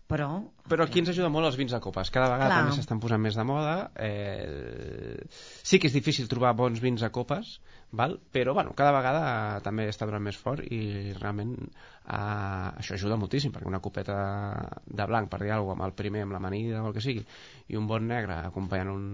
però... 0.09 0.29
Però 0.69 0.85
aquí 0.85 1.01
ens 1.01 1.09
ajuda 1.11 1.29
molt 1.33 1.47
els 1.47 1.57
vins 1.57 1.71
de 1.73 1.79
copes. 1.81 2.09
Cada 2.13 2.29
vegada 2.29 2.49
Clar. 2.49 2.63
també 2.63 2.77
s'estan 2.77 2.99
posant 3.01 3.21
més 3.21 3.37
de 3.37 3.45
moda. 3.45 3.75
Eh... 3.97 5.25
Sí 5.65 5.79
que 5.81 5.89
és 5.89 5.95
difícil 5.95 6.29
trobar 6.29 6.55
bons 6.57 6.81
vins 6.81 7.01
a 7.05 7.11
copes, 7.13 7.55
val? 7.97 8.17
però 8.33 8.53
bueno, 8.57 8.73
cada 8.77 8.93
vegada 8.93 9.23
també 9.65 9.87
està 9.89 10.05
donant 10.09 10.25
més 10.25 10.37
fort 10.37 10.65
i 10.65 11.13
realment 11.17 11.53
eh, 11.57 12.13
això 12.13 12.95
ajuda 12.97 13.17
moltíssim, 13.21 13.53
perquè 13.53 13.69
una 13.69 13.81
copeta 13.85 14.17
de 14.85 15.07
blanc, 15.09 15.29
per 15.29 15.41
dir 15.43 15.53
alguna 15.55 15.75
cosa, 15.75 15.77
amb 15.79 15.87
el 15.87 15.95
primer, 16.01 16.25
amb 16.25 16.37
l'amanida 16.37 16.81
o 16.83 16.89
el 16.89 16.97
que 16.97 17.05
sigui, 17.05 17.25
i 17.69 17.77
un 17.77 17.89
bon 17.89 18.09
negre 18.09 18.39
acompanyant 18.49 18.93
un, 18.93 19.05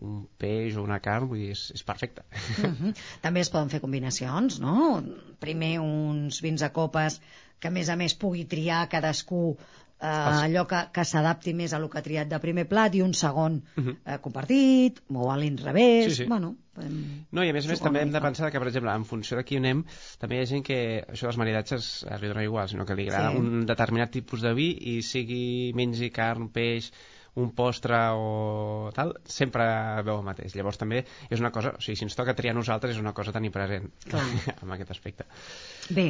un 0.00 0.16
peix 0.40 0.80
o 0.80 0.84
una 0.84 1.00
carn, 1.04 1.28
vull 1.28 1.44
dir, 1.44 1.52
és, 1.56 1.66
és 1.76 1.84
perfecte. 1.84 2.24
Mhm. 2.64 2.96
També 3.24 3.44
es 3.44 3.52
poden 3.52 3.72
fer 3.72 3.80
combinacions, 3.84 4.60
no? 4.64 5.00
Primer 5.40 5.76
uns 5.84 6.40
vins 6.44 6.64
a 6.64 6.72
copes 6.76 7.20
que 7.60 7.68
a 7.68 7.74
més 7.74 7.92
a 7.92 7.96
més 8.00 8.16
pugui 8.16 8.46
triar 8.48 8.86
cadascú 8.92 9.54
eh, 10.00 10.06
allò 10.46 10.66
que, 10.66 10.80
que 10.92 11.04
s'adapti 11.04 11.52
més 11.54 11.72
a 11.72 11.78
lo 11.78 11.90
que 11.90 11.98
ha 12.00 12.02
triat 12.02 12.28
de 12.30 12.38
primer 12.40 12.66
plat 12.68 12.94
i 12.94 13.02
un 13.04 13.12
segon 13.14 13.60
Mhm. 13.76 13.96
eh, 14.06 14.18
compartit 14.22 15.00
o 15.12 15.30
a 15.30 15.36
l'inrevés. 15.36 16.06
Sí, 16.10 16.22
sí. 16.22 16.28
Bueno, 16.28 16.54
podem... 16.74 17.26
No, 17.30 17.44
i 17.44 17.50
a 17.50 17.52
més 17.52 17.66
a 17.66 17.68
més 17.74 17.80
també 17.84 18.00
hem 18.02 18.10
de 18.12 18.20
pensar 18.20 18.50
que, 18.50 18.58
per 18.58 18.68
exemple, 18.68 18.90
en 18.94 19.04
funció 19.04 19.36
de 19.36 19.44
qui 19.44 19.56
anem, 19.60 19.84
també 20.18 20.36
hi 20.36 20.42
ha 20.42 20.46
gent 20.46 20.64
que 20.64 20.80
això 21.08 21.28
dels 21.28 21.36
maridatges 21.38 21.90
eh, 22.08 22.18
li 22.22 22.28
dona 22.32 22.44
igual, 22.44 22.68
sinó 22.68 22.86
que 22.86 22.94
li 22.96 23.08
agrada 23.08 23.30
Sí. 23.32 23.38
un 23.38 23.66
determinat 23.66 24.10
tipus 24.10 24.40
de 24.42 24.54
vi 24.54 24.70
i 24.96 25.00
sigui 25.02 25.72
mengi 25.74 26.10
carn, 26.10 26.48
peix, 26.48 26.90
un 27.38 27.52
postre 27.54 27.96
o 28.18 28.90
tal, 28.92 29.12
sempre 29.24 29.62
veu 30.02 30.16
el 30.18 30.24
mateix. 30.26 30.54
Llavors 30.58 30.76
també 30.80 31.04
és 31.30 31.38
una 31.38 31.52
cosa, 31.54 31.70
o 31.78 31.80
sigui, 31.80 31.94
si 31.96 32.04
ens 32.04 32.16
toca 32.18 32.34
triar 32.34 32.56
nosaltres 32.56 32.96
és 32.96 33.00
una 33.00 33.12
cosa 33.14 33.30
tenir 33.32 33.52
present 33.54 33.86
Clar. 34.08 34.24
en 34.64 34.72
aquest 34.74 34.90
aspecte. 34.90 35.24
Bé, 35.94 36.08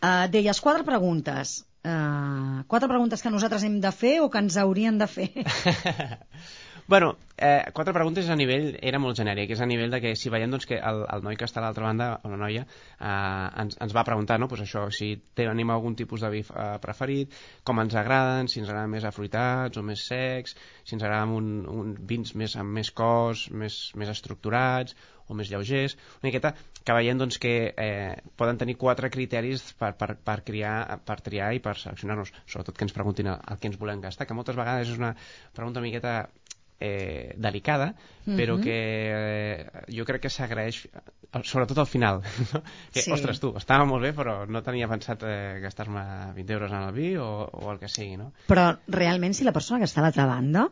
uh, 0.00 0.26
deies 0.32 0.60
quatre 0.64 0.82
preguntes. 0.88 1.66
Uh, 1.82 2.62
quatre 2.70 2.86
preguntes 2.86 3.24
que 3.24 3.30
nosaltres 3.34 3.64
hem 3.66 3.80
de 3.82 3.90
fer 3.90 4.20
o 4.22 4.28
que 4.30 4.38
ens 4.38 4.58
haurien 4.60 5.00
de 5.00 5.08
fer. 5.10 5.30
Bueno, 6.88 7.16
eh, 7.38 7.70
quatre 7.72 7.92
preguntes 7.94 8.28
a 8.28 8.34
nivell, 8.34 8.72
era 8.82 8.98
molt 8.98 9.16
genèric, 9.16 9.52
és 9.54 9.60
a 9.62 9.68
nivell 9.70 9.92
de 9.94 10.00
que 10.02 10.10
si 10.18 10.32
veiem 10.34 10.50
doncs, 10.50 10.66
que 10.66 10.80
el, 10.82 11.04
el 11.14 11.22
noi 11.22 11.38
que 11.38 11.46
està 11.46 11.60
a 11.60 11.64
l'altra 11.64 11.86
banda, 11.86 12.08
o 12.26 12.32
la 12.32 12.38
noia, 12.40 12.64
eh, 12.98 13.62
ens, 13.62 13.78
ens 13.86 13.94
va 13.94 14.02
preguntar, 14.08 14.40
no? 14.42 14.48
pues 14.50 14.64
això, 14.64 14.88
si 14.90 15.12
tenim 15.38 15.70
algun 15.70 15.94
tipus 15.96 16.26
de 16.26 16.32
vi 16.34 16.42
eh, 16.42 16.66
preferit, 16.82 17.38
com 17.62 17.78
ens 17.84 17.94
agraden, 17.94 18.50
si 18.50 18.60
ens 18.60 18.68
agraden 18.72 18.90
més 18.96 19.06
afruitats 19.06 19.78
o 19.78 19.86
més 19.86 20.02
secs, 20.10 20.56
si 20.82 20.98
ens 20.98 21.06
agraden 21.06 21.36
un, 21.38 21.48
un 21.70 21.94
vins 22.12 22.34
més, 22.34 22.58
amb 22.58 22.74
més 22.74 22.90
cos, 22.90 23.46
més, 23.54 23.78
més 23.94 24.10
estructurats 24.10 24.98
o 25.30 25.38
més 25.38 25.48
lleugers, 25.54 25.94
una 26.18 26.28
miqueta 26.28 26.52
que 26.82 26.94
veiem 26.98 27.18
doncs, 27.22 27.38
que 27.38 27.54
eh, 27.78 28.16
poden 28.36 28.58
tenir 28.58 28.74
quatre 28.76 29.08
criteris 29.14 29.68
per, 29.78 29.94
per, 29.96 30.16
per, 30.18 30.40
criar, 30.44 30.98
per 31.06 31.20
triar 31.22 31.52
i 31.54 31.62
per 31.62 31.76
seleccionar-nos, 31.78 32.34
sobretot 32.42 32.76
que 32.76 32.88
ens 32.88 32.96
preguntin 32.96 33.30
el, 33.32 33.38
el 33.54 33.62
que 33.62 33.70
ens 33.70 33.78
volem 33.80 34.02
gastar, 34.02 34.26
que 34.26 34.36
moltes 34.36 34.58
vegades 34.58 34.90
és 34.90 34.98
una 34.98 35.14
pregunta 35.54 35.80
una 35.80 35.88
miqueta 35.88 36.16
eh, 36.82 37.34
delicada, 37.38 37.92
però 38.26 38.56
Mhm. 38.56 38.62
que 38.64 38.76
eh, 39.14 39.66
jo 39.94 40.04
crec 40.08 40.22
que 40.26 40.30
s'agraeix, 40.30 40.80
eh, 40.86 41.42
sobretot 41.44 41.78
al 41.78 41.86
final. 41.86 42.22
No? 42.52 42.62
Que, 42.92 43.00
Sí. 43.02 43.12
Ostres, 43.14 43.40
tu, 43.40 43.52
estava 43.56 43.86
molt 43.88 44.02
bé, 44.02 44.12
però 44.16 44.42
no 44.46 44.62
tenia 44.66 44.88
pensat 44.90 45.22
eh, 45.24 45.60
gastar-me 45.62 46.02
20 46.34 46.52
euros 46.58 46.72
en 46.72 46.82
el 46.82 46.92
vi 46.92 47.14
o, 47.16 47.28
o 47.52 47.72
el 47.72 47.78
que 47.80 47.88
sigui, 47.88 48.16
no? 48.20 48.32
Però 48.50 48.66
realment 48.88 49.34
si 49.34 49.44
la 49.46 49.54
persona 49.56 49.80
que 49.80 49.88
està 49.88 50.02
a 50.02 50.08
l'altra 50.08 50.26
banda 50.26 50.66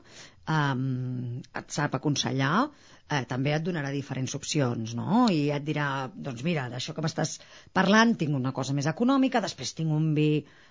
um, 0.49 1.41
et 1.55 1.71
sap 1.71 1.95
aconsellar, 1.95 2.69
eh, 3.11 3.25
també 3.29 3.53
et 3.57 3.65
donarà 3.67 3.91
diferents 3.93 4.35
opcions, 4.39 4.95
no? 4.95 5.27
I 5.35 5.51
et 5.57 5.65
dirà, 5.67 6.09
doncs 6.15 6.45
mira, 6.47 6.69
d'això 6.73 6.95
que 6.95 7.03
m'estàs 7.05 7.39
parlant 7.77 8.15
tinc 8.21 8.37
una 8.39 8.53
cosa 8.57 8.73
més 8.77 8.87
econòmica, 8.91 9.43
després 9.45 9.75
tinc 9.75 9.91
un 9.93 10.13
vi 10.15 10.31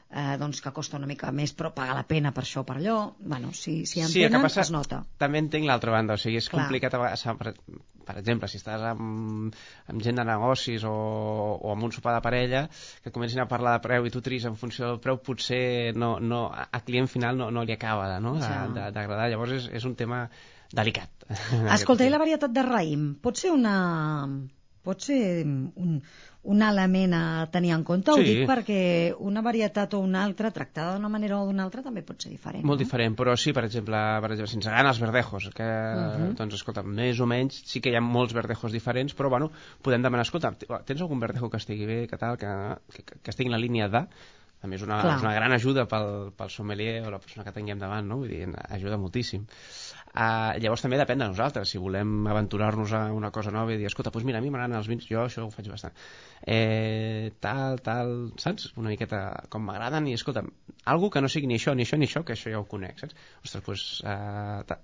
eh, 0.09 0.37
doncs 0.41 0.61
que 0.63 0.71
costa 0.73 0.97
una 0.97 1.05
mica 1.09 1.29
més 1.35 1.51
però 1.53 1.69
paga 1.75 1.93
la 1.99 2.05
pena 2.07 2.31
per 2.33 2.43
això 2.47 2.63
o 2.63 2.65
per 2.65 2.79
allò. 2.79 2.97
Bueno, 3.19 3.51
si, 3.53 3.85
si 3.85 3.99
Sí, 3.99 4.01
el 4.01 4.13
que 4.13 4.25
entenen, 4.25 4.41
passa- 4.47 4.61
es 4.65 4.71
nota. 4.73 5.03
També 5.21 5.37
entenc 5.43 5.67
l'altra 5.67 5.91
banda, 5.93 6.15
o 6.15 6.21
sigui, 6.21 6.39
és 6.41 6.49
Clar. 6.49 6.63
complicat 6.65 6.95
a 6.95 7.01
vegades, 7.03 7.25
per, 7.37 7.53
per 8.09 8.15
exemple, 8.17 8.47
si 8.49 8.57
estàs 8.57 8.81
amb, 8.89 9.53
amb 9.91 10.01
gent 10.01 10.17
de 10.17 10.25
negocis 10.25 10.83
o, 10.89 10.93
o 11.61 11.71
amb 11.75 11.83
un 11.85 11.91
sopar 11.93 12.15
de 12.15 12.23
parella, 12.25 12.63
que 13.03 13.11
comencin 13.13 13.43
a 13.43 13.47
parlar 13.51 13.75
de 13.77 13.83
preu 13.85 14.07
i 14.07 14.13
tu 14.15 14.23
tris 14.25 14.47
en 14.49 14.55
funció 14.57 14.87
del 14.87 15.01
preu, 15.03 15.19
potser 15.21 15.93
no, 15.95 16.15
no, 16.19 16.47
a 16.49 16.79
client 16.81 17.11
final 17.11 17.37
no, 17.37 17.51
no 17.53 17.63
li 17.67 17.75
acaba 17.75 18.15
no, 18.23 18.33
d'agradar. 18.39 19.29
Llavors 19.29 19.59
és, 19.59 19.69
és 19.77 19.85
un 19.85 19.93
tema 19.99 20.23
delicat. 20.81 21.09
Escolta, 21.73 22.05
i 22.05 22.09
la 22.09 22.17
varietat 22.21 22.51
de 22.53 22.63
raïm? 22.65 23.15
Pot 23.21 23.37
ser 23.37 23.51
una... 23.55 23.75
Pot 24.79 25.01
ser 25.03 25.43
un, 25.45 25.97
un 26.49 26.61
element 26.63 27.13
a 27.13 27.23
tenir 27.51 27.73
en 27.75 27.81
compte? 27.83 28.13
Ho 28.13 28.15
Sí. 28.15 28.23
dic 28.23 28.45
perquè 28.47 28.77
una 29.19 29.41
varietat 29.43 29.93
o 29.93 29.99
una 29.99 30.21
altra, 30.23 30.49
tractada 30.55 30.93
d'una 30.95 31.09
manera 31.11 31.35
o 31.37 31.45
d'una 31.49 31.65
altra, 31.67 31.83
també 31.83 32.01
pot 32.01 32.23
ser 32.23 32.31
diferent. 32.31 32.63
Molt 32.63 32.79
no? 32.79 32.83
diferent, 32.85 33.13
però 33.19 33.35
sí, 33.37 33.51
per 33.53 33.65
exemple, 33.67 33.99
per 34.23 34.31
exemple 34.31 34.47
si 34.47 34.55
ens 34.57 34.69
agraden 34.71 34.87
els 34.93 35.01
verdejos, 35.03 35.49
que, 35.53 35.67
Mhm. 35.67 36.33
doncs, 36.39 36.55
escolta, 36.55 36.81
més 36.81 37.19
o 37.19 37.27
menys, 37.27 37.59
sí 37.67 37.81
que 37.81 37.91
hi 37.91 37.95
ha 37.99 38.01
molts 38.01 38.33
verdejos 38.33 38.71
diferents, 38.71 39.13
però, 39.19 39.29
bueno, 39.29 39.51
podem 39.83 40.01
demanar, 40.01 40.23
escolta, 40.25 40.53
tens 40.85 41.01
algun 41.01 41.19
verdejo 41.19 41.49
que 41.51 41.57
estigui 41.57 41.85
bé, 41.85 42.07
que 42.07 42.17
tal, 42.17 42.37
que, 42.37 42.47
que, 42.95 43.03
que 43.21 43.29
estigui 43.35 43.51
en 43.51 43.57
la 43.59 43.59
línia 43.61 43.89
de... 43.89 44.07
També 44.59 44.75
és 44.75 44.83
una, 44.83 44.97
Clar. 44.99 45.13
és 45.15 45.23
una 45.23 45.35
gran 45.35 45.55
ajuda 45.55 45.85
pel, 45.87 46.09
pel 46.35 46.49
sommelier 46.51 46.97
o 47.07 47.13
la 47.13 47.21
persona 47.23 47.45
que 47.47 47.53
tinguem 47.55 47.79
davant, 47.79 48.07
no? 48.09 48.17
Vull 48.19 48.33
dir, 48.33 48.41
ajuda 48.75 48.99
moltíssim. 48.99 49.45
Uh, 50.09 50.57
llavors 50.59 50.81
també 50.81 50.97
depèn 50.97 51.21
de 51.21 51.27
nosaltres, 51.29 51.69
si 51.69 51.79
volem 51.79 52.27
aventurar-nos 52.27 52.91
a 52.97 53.03
una 53.13 53.29
cosa 53.31 53.53
nova 53.55 53.71
i 53.71 53.77
dir, 53.77 53.87
escolta, 53.87 54.11
doncs 54.11 54.25
mira, 54.27 54.41
a 54.41 54.43
mi 54.43 54.49
m'agraden 54.51 54.79
els 54.79 54.89
vins, 54.89 55.05
jo 55.07 55.21
això 55.21 55.45
ho 55.45 55.51
faig 55.53 55.69
bastant. 55.71 55.95
Eh, 56.41 57.29
tal, 57.39 57.79
tal, 57.85 58.13
saps? 58.41 58.71
Una 58.81 58.91
miqueta 58.91 59.21
com 59.53 59.63
m'agraden 59.69 60.09
i, 60.09 60.17
escolta, 60.17 60.43
algo 60.89 61.11
que 61.13 61.21
no 61.21 61.29
sigui 61.31 61.47
ni 61.47 61.59
això, 61.61 61.75
ni 61.77 61.85
això, 61.85 62.01
ni 62.01 62.09
això, 62.09 62.25
que 62.25 62.35
això 62.35 62.51
ja 62.51 62.59
ho 62.59 62.67
conec, 62.67 62.99
saps? 63.05 63.15
Ostres, 63.45 63.67
doncs, 63.69 63.85
uh, 64.03 64.81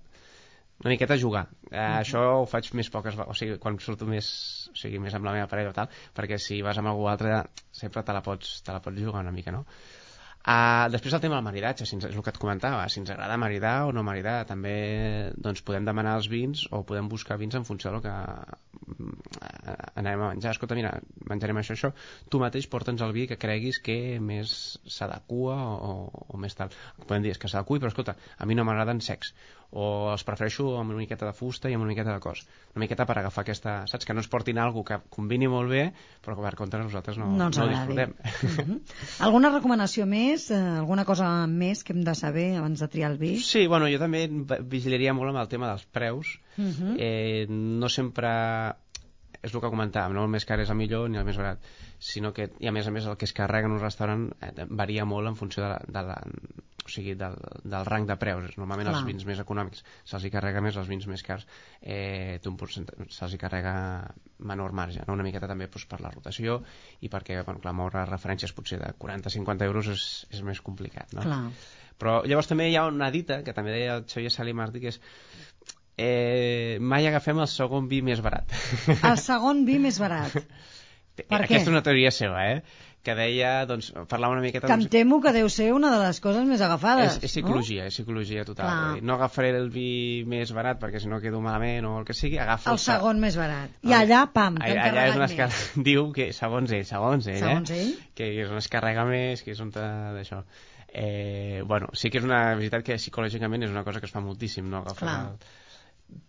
una 0.82 0.92
miqueta 0.92 1.18
jugar. 1.20 1.46
Eh, 1.70 1.80
Això 1.80 2.22
ho 2.40 2.46
faig 2.50 2.68
més 2.78 2.90
poques 2.92 3.16
o 3.16 3.36
sigui, 3.38 3.58
quan 3.62 3.78
surto 3.82 4.08
més, 4.08 4.28
o 4.72 4.76
sigui, 4.76 5.00
més 5.02 5.14
amb 5.16 5.28
la 5.28 5.36
meva 5.36 5.50
parella 5.50 5.72
o 5.72 5.76
tal, 5.76 5.92
perquè 6.16 6.40
si 6.42 6.60
vas 6.66 6.78
amb 6.82 6.92
algú 6.92 7.08
altre 7.12 7.44
sempre 7.72 8.04
te 8.04 8.16
la 8.16 8.24
pots, 8.26 8.58
te 8.66 8.76
la 8.76 8.82
pots 8.84 9.00
jugar 9.00 9.24
una 9.24 9.34
mica, 9.34 9.54
no? 9.54 9.64
Uh, 10.46 10.86
després 10.94 11.10
el 11.16 11.18
tema 11.24 11.40
del 11.40 11.42
maridatge, 11.42 11.82
si 11.90 11.96
ens, 11.96 12.04
és 12.06 12.14
el 12.14 12.22
que 12.22 12.30
et 12.30 12.36
comentava, 12.38 12.84
si 12.86 13.00
ens 13.00 13.08
agrada 13.10 13.34
maridar 13.42 13.88
o 13.88 13.90
no 13.90 14.04
maridar, 14.06 14.44
també 14.46 14.74
doncs, 15.42 15.64
podem 15.66 15.88
demanar 15.88 16.12
els 16.20 16.28
vins 16.30 16.62
o 16.70 16.84
podem 16.86 17.08
buscar 17.10 17.34
vins 17.40 17.56
en 17.58 17.66
funció 17.66 17.90
del 17.90 18.04
que 18.04 18.12
mm, 18.12 19.16
eh, 19.40 19.74
anem 20.04 20.22
a 20.22 20.28
menjar. 20.36 20.52
Escolta, 20.54 20.78
mira, 20.78 20.92
menjarem 21.32 21.58
això, 21.58 21.74
això, 21.74 21.90
tu 22.30 22.38
mateix 22.38 22.70
porta'ns 22.70 23.02
el 23.02 23.16
vi 23.16 23.26
que 23.26 23.40
creguis 23.42 23.82
que 23.82 23.98
més 24.22 24.54
s'adequa 24.86 25.58
o, 25.74 25.92
o, 26.28 26.38
més 26.38 26.54
tal. 26.54 26.70
Podem 27.02 27.26
dir 27.26 27.34
és 27.34 27.42
que 27.42 27.50
s'adequi, 27.50 27.82
però 27.82 27.90
escolta, 27.90 28.14
a 28.38 28.46
mi 28.46 28.54
no 28.54 28.68
m'agraden 28.70 29.02
secs, 29.02 29.34
o 29.70 30.12
els 30.12 30.24
prefereixo 30.26 30.68
amb 30.78 30.92
una 30.92 31.00
miqueta 31.00 31.26
de 31.26 31.34
fusta 31.36 31.70
i 31.70 31.74
amb 31.74 31.84
una 31.84 31.90
miqueta 31.92 32.14
de 32.14 32.22
cos. 32.22 32.44
Una 32.74 32.84
miqueta 32.84 33.06
per 33.08 33.18
agafar 33.18 33.42
aquesta... 33.44 33.76
Saps? 33.90 34.06
Que 34.06 34.14
no 34.14 34.22
ens 34.22 34.30
portin 34.30 34.60
alguna 34.62 34.86
que 34.86 34.98
combini 35.16 35.48
molt 35.50 35.72
bé, 35.72 35.82
però 36.24 36.36
que 36.36 36.44
per 36.44 36.54
contra 36.58 36.82
nosaltres 36.82 37.18
no, 37.20 37.30
no 37.34 37.48
ens 37.50 37.58
no 37.58 37.68
disfrutem. 37.70 38.14
Mhm. 38.46 38.80
Alguna 39.26 39.50
recomanació 39.54 40.06
més? 40.06 40.48
Eh, 40.54 40.62
alguna 40.80 41.04
cosa 41.08 41.28
més 41.50 41.82
que 41.84 41.94
hem 41.96 42.04
de 42.06 42.14
saber 42.14 42.48
abans 42.60 42.80
de 42.82 42.88
triar 42.92 43.12
el 43.12 43.18
vi? 43.18 43.36
Sí, 43.42 43.66
bueno, 43.66 43.90
jo 43.90 44.00
també 44.02 44.26
vigilaria 44.62 45.14
molt 45.16 45.34
amb 45.34 45.42
el 45.42 45.52
tema 45.52 45.70
dels 45.72 45.86
preus. 45.90 46.38
Mhm. 46.56 46.96
Eh, 46.98 47.46
no 47.48 47.88
sempre 47.92 48.32
és 49.42 49.54
el 49.54 49.60
que 49.62 49.70
comentàvem, 49.70 50.14
no 50.16 50.24
el 50.26 50.32
més 50.32 50.46
car 50.48 50.58
és 50.62 50.70
el 50.72 50.78
millor 50.78 51.10
ni 51.10 51.20
el 51.20 51.26
més 51.26 51.36
barat, 51.38 51.62
sinó 52.02 52.32
que, 52.36 52.48
i 52.58 52.70
a 52.70 52.72
més 52.74 52.86
a 52.88 52.94
més 52.94 53.06
el 53.06 53.18
que 53.20 53.28
es 53.28 53.34
carrega 53.36 53.70
en 53.70 53.76
un 53.76 53.82
restaurant 53.82 54.26
eh, 54.40 54.66
varia 54.70 55.04
molt 55.04 55.30
en 55.30 55.36
funció 55.38 55.62
de 55.62 55.68
la, 55.74 55.78
de 55.86 56.02
la, 56.08 56.16
o 56.86 56.92
sigui, 56.92 57.16
del, 57.18 57.36
del 57.64 57.86
rang 57.88 58.06
de 58.08 58.16
preus. 58.20 58.56
Normalment 58.60 58.88
Clar. 58.88 59.00
els 59.00 59.08
vins 59.08 59.26
més 59.28 59.40
econòmics 59.42 59.82
se'ls 60.06 60.26
hi 60.26 60.32
carrega 60.34 60.62
més, 60.64 60.78
els 60.80 60.90
vins 60.90 61.06
més 61.10 61.24
cars 61.26 61.46
eh, 61.82 62.38
percentatge, 62.46 63.08
se'ls 63.14 63.34
hi 63.34 63.40
carrega 63.42 63.74
menor 64.38 64.74
marge, 64.76 65.02
no? 65.06 65.16
una 65.18 65.26
miqueta 65.26 65.50
també 65.50 65.68
doncs, 65.68 65.86
per 65.90 66.00
la 66.04 66.12
rotació 66.14 66.60
i 67.00 67.10
perquè, 67.12 67.40
bueno, 67.42 67.62
clar, 67.64 67.74
moure 67.76 68.04
referències 68.08 68.54
potser 68.56 68.80
de 68.82 68.92
40-50 69.02 69.66
euros 69.68 69.90
és, 69.92 70.06
és 70.32 70.44
més 70.46 70.62
complicat, 70.64 71.12
no? 71.16 71.26
Clar. 71.26 71.42
Però 71.96 72.20
llavors 72.28 72.50
també 72.50 72.68
hi 72.68 72.76
ha 72.76 72.86
una 72.90 73.10
dita, 73.10 73.40
que 73.42 73.54
també 73.56 73.72
deia 73.72 73.98
el 73.98 74.06
Xavier 74.10 74.32
Salí 74.32 74.52
Martí, 74.56 74.82
que 74.82 74.92
és 74.92 75.00
eh, 75.96 76.78
mai 76.80 77.08
agafem 77.08 77.40
el 77.40 77.48
segon 77.48 77.88
vi 77.88 78.02
més 78.04 78.20
barat. 78.24 78.52
El 78.96 79.16
segon 79.22 79.64
vi 79.68 79.78
més 79.82 80.00
barat. 80.02 80.36
Per 81.16 81.24
què? 81.24 81.38
Aquesta 81.38 81.62
és 81.62 81.72
una 81.72 81.80
teoria 81.84 82.10
seva, 82.12 82.42
eh? 82.44 82.60
Que 83.06 83.14
deia, 83.14 83.50
doncs, 83.70 83.92
parlava 84.10 84.34
una 84.34 84.42
miqueta... 84.42 84.66
Que 84.66 84.74
em 84.74 84.80
doncs, 84.82 84.90
temo 84.90 85.20
que 85.22 85.30
deu 85.36 85.46
ser 85.52 85.68
una 85.76 85.92
de 85.92 86.00
les 86.02 86.18
coses 86.24 86.42
més 86.48 86.62
agafades. 86.66 87.20
és, 87.20 87.28
és 87.28 87.34
psicologia, 87.36 87.84
és 87.86 87.94
psicologia 87.94 88.42
total. 88.48 88.66
Clar. 88.66 88.94
Dir, 88.96 89.04
No 89.06 89.14
agafaré 89.14 89.52
el 89.54 89.68
vi 89.70 90.24
més 90.26 90.50
barat 90.56 90.80
perquè 90.82 90.98
si 91.02 91.10
no 91.12 91.20
quedo 91.22 91.38
malament 91.44 91.86
o 91.86 91.92
el 92.00 92.08
que 92.08 92.16
sigui, 92.18 92.40
agafo... 92.42 92.72
No? 92.72 92.74
El 92.74 92.82
segon 92.82 93.22
més 93.22 93.38
barat. 93.38 93.76
I 93.86 93.94
allà, 93.94 94.24
pam, 94.34 94.58
Allà, 94.58 94.74
t'han 94.74 94.90
allà 94.90 95.04
és 95.12 95.20
on 95.20 95.26
es 95.28 95.36
car... 95.38 95.50
diu 95.90 96.08
que, 96.16 96.32
segons 96.34 96.74
ell, 96.74 96.86
segons 96.88 97.30
ell, 97.30 97.38
Segons 97.44 97.70
eh? 97.76 97.82
ell. 97.84 97.92
que 98.18 98.32
és 98.42 98.50
on 98.50 98.58
es 98.58 98.70
carrega 98.72 99.06
més, 99.06 99.44
que 99.46 99.54
és 99.54 99.62
on 99.62 99.70
d'això. 99.76 100.42
Eh, 100.96 101.62
bueno, 101.66 101.92
sí 101.94 102.10
que 102.10 102.18
és 102.18 102.26
una 102.26 102.40
veritat 102.56 102.82
que 102.82 102.98
psicològicament 102.98 103.68
és 103.68 103.70
una 103.70 103.84
cosa 103.86 104.02
que 104.02 104.10
es 104.10 104.14
fa 104.14 104.24
moltíssim, 104.24 104.66
no? 104.72 104.82
Agafar 104.82 105.06
Clar. 105.06 105.16
el... 105.30 105.54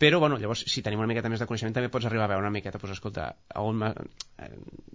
Però, 0.02 0.20
bueno, 0.20 0.38
llavors, 0.42 0.64
si 0.70 0.82
tenim 0.82 1.00
una 1.00 1.08
miqueta 1.10 1.30
més 1.30 1.40
de 1.42 1.46
coneixement, 1.50 1.74
també 1.76 1.90
pots 1.94 2.06
arribar 2.10 2.26
a 2.26 2.32
veure 2.32 2.42
una 2.46 2.54
miqueta, 2.54 2.80
doncs, 2.82 2.96
escolta, 2.98 3.28
a, 3.54 3.62
on, 3.62 3.78
ma- 3.78 3.92
eh, 4.42 4.50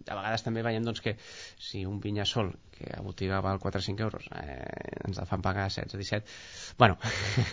a 0.08 0.16
vegades 0.16 0.42
també 0.42 0.62
veiem 0.66 0.82
doncs, 0.86 1.00
que 1.04 1.16
si 1.58 1.84
un 1.86 2.00
vinya 2.02 2.24
sol, 2.26 2.50
que 2.74 2.88
a 2.96 3.00
botiga 3.02 3.38
val 3.44 3.60
4 3.62 3.78
o 3.78 3.86
5 3.86 4.02
euros, 4.02 4.26
eh, 4.34 5.06
ens 5.06 5.18
el 5.22 5.28
fan 5.30 5.42
pagar 5.42 5.68
16 5.70 5.94
o 5.94 6.02
17, 6.02 6.26
bueno... 6.78 6.98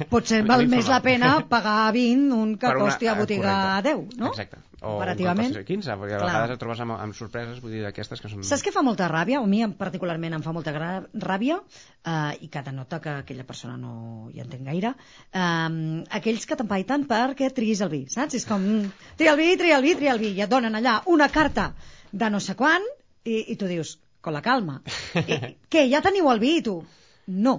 Potser 0.10 0.42
val 0.50 0.66
més 0.72 0.90
la 0.90 1.02
pena 1.06 1.36
pagar 1.50 1.92
20 1.94 2.34
un 2.34 2.58
que 2.58 2.74
una- 2.74 2.80
costi 2.88 3.08
a 3.10 3.14
eh, 3.14 3.20
botiga 3.22 3.54
correcte. 3.84 3.94
10, 3.94 4.18
no? 4.24 4.34
Exacte. 4.34 4.64
O 4.82 4.94
Comparativament. 4.94 5.50
un 5.50 5.54
que 5.54 5.60
costi 5.60 5.74
15, 5.74 5.96
perquè 6.00 6.16
a 6.16 6.20
Clar. 6.22 6.30
vegades 6.30 6.54
et 6.56 6.62
trobes 6.62 6.82
amb, 6.86 6.96
amb 6.96 7.16
sorpreses, 7.18 7.60
vull 7.64 7.74
dir, 7.76 7.82
d'aquestes 7.84 8.22
que 8.24 8.32
són... 8.32 8.44
Saps 8.48 8.64
què 8.64 8.72
fa 8.72 8.84
molta 8.86 9.10
ràbia? 9.12 9.42
O 9.44 9.48
a 9.48 9.52
mi 9.52 9.60
particularment 9.80 10.38
em 10.38 10.46
fa 10.46 10.54
molta 10.56 10.74
ràbia 10.74 11.58
eh, 11.60 12.46
i 12.46 12.48
que 12.52 12.64
denota 12.64 13.02
que 13.04 13.16
aquella 13.26 13.46
persona 13.48 13.76
no 13.78 14.30
hi 14.34 14.40
entén 14.44 14.64
gaire 14.68 14.94
eh, 14.96 16.04
aquells 16.20 16.48
que 16.48 16.60
t'empaiten 16.60 17.08
perquè 17.10 17.52
triguis 17.56 17.84
el 17.84 17.92
vi, 17.92 18.06
saps? 18.14 18.40
És 18.40 18.48
com, 18.48 18.64
tria 19.20 19.36
el 19.36 19.42
vi, 19.42 19.50
tria 19.60 19.80
el 19.82 19.88
vi, 19.88 19.96
tria 20.00 20.16
el 20.16 20.24
vi 20.24 20.32
i 20.38 20.46
et 20.46 20.52
donen 20.52 20.80
allà 20.80 21.02
una 21.12 21.28
carta 21.34 21.74
de 22.12 22.30
no 22.32 22.40
sé 22.40 22.56
quan 22.56 22.86
i, 23.26 23.52
i 23.52 23.60
tu 23.60 23.68
dius, 23.68 23.98
con 24.22 24.36
la 24.36 24.42
calma 24.44 24.80
I, 25.16 25.56
què, 25.72 25.86
ja 25.92 26.02
teniu 26.06 26.30
el 26.32 26.40
vi? 26.40 26.56
Tu, 26.64 26.80
no, 27.30 27.54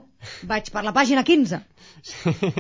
vaig 0.51 0.71
per 0.75 0.83
la 0.83 0.93
pàgina 0.97 1.23
15 1.27 1.61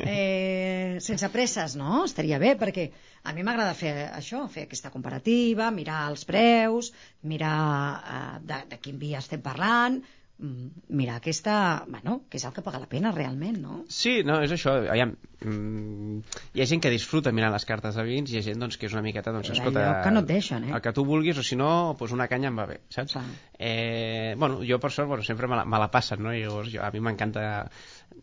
eh, 0.07 0.99
sense 1.02 1.31
presses, 1.35 1.75
no? 1.81 2.05
Estaria 2.07 2.38
bé, 2.43 2.55
perquè 2.61 2.87
a 3.26 3.35
mi 3.37 3.45
m'agrada 3.47 3.75
fer 3.75 3.93
això, 4.07 4.45
fer 4.52 4.67
aquesta 4.69 4.93
comparativa, 4.95 5.71
mirar 5.75 6.05
els 6.12 6.25
preus, 6.29 6.93
mirar 7.26 7.59
eh, 7.99 8.38
de, 8.47 8.62
de 8.71 8.81
quin 8.85 9.00
vi 9.02 9.14
estem 9.19 9.43
parlant, 9.45 10.00
mirar 10.40 11.16
aquesta... 11.18 11.85
Bueno, 11.88 12.23
que 12.30 12.38
és 12.40 12.44
el 12.49 12.54
que 12.56 12.62
paga 12.64 12.80
la 12.80 12.88
pena 12.88 13.12
realment, 13.12 13.59
no? 13.61 13.78
Sí, 13.92 14.20
no, 14.26 14.38
és 14.44 14.52
això. 14.54 14.73
Aviam, 14.92 15.12
mm, 15.44 16.37
hi 16.56 16.62
ha 16.62 16.66
gent 16.70 16.82
que 16.85 16.92
disfruta 16.92 17.32
mirant 17.37 17.52
les 17.52 17.66
cartes 17.68 17.99
de 17.99 18.04
vins 18.06 18.32
hi 18.32 18.40
ha 18.40 18.44
gent 18.47 18.62
doncs, 18.62 18.78
que 18.80 18.88
és 18.88 18.97
una 18.97 19.04
miqueta, 19.04 19.35
doncs, 19.37 19.52
escolta... 19.52 19.85
que 20.04 20.12
no 20.14 20.23
et 20.25 20.30
deixen, 20.30 20.68
eh? 20.68 20.75
El 20.76 20.85
que 20.85 20.94
tu 20.97 21.04
vulguis, 21.09 21.40
o 21.40 21.44
si 21.47 21.59
no, 21.61 21.70
doncs 21.99 22.14
una 22.16 22.28
canya 22.32 22.49
em 22.52 22.61
va 22.61 22.66
bé, 22.70 22.78
saps? 22.88 23.16
Clar. 23.18 23.25
Eh, 23.59 24.35
bueno, 24.40 24.62
jo 24.66 24.80
per 24.80 24.92
sort, 24.94 25.11
bueno, 25.12 25.26
sempre 25.26 25.50
me 25.50 25.61
la, 25.61 25.66
me 25.68 25.82
la 25.82 25.90
passen, 25.92 26.23
no? 26.25 26.32
I 26.32 26.47
llavors, 26.47 26.73
jo, 26.73 26.80
a 26.87 26.88
mi 26.94 27.04
m'encanta, 27.04 27.44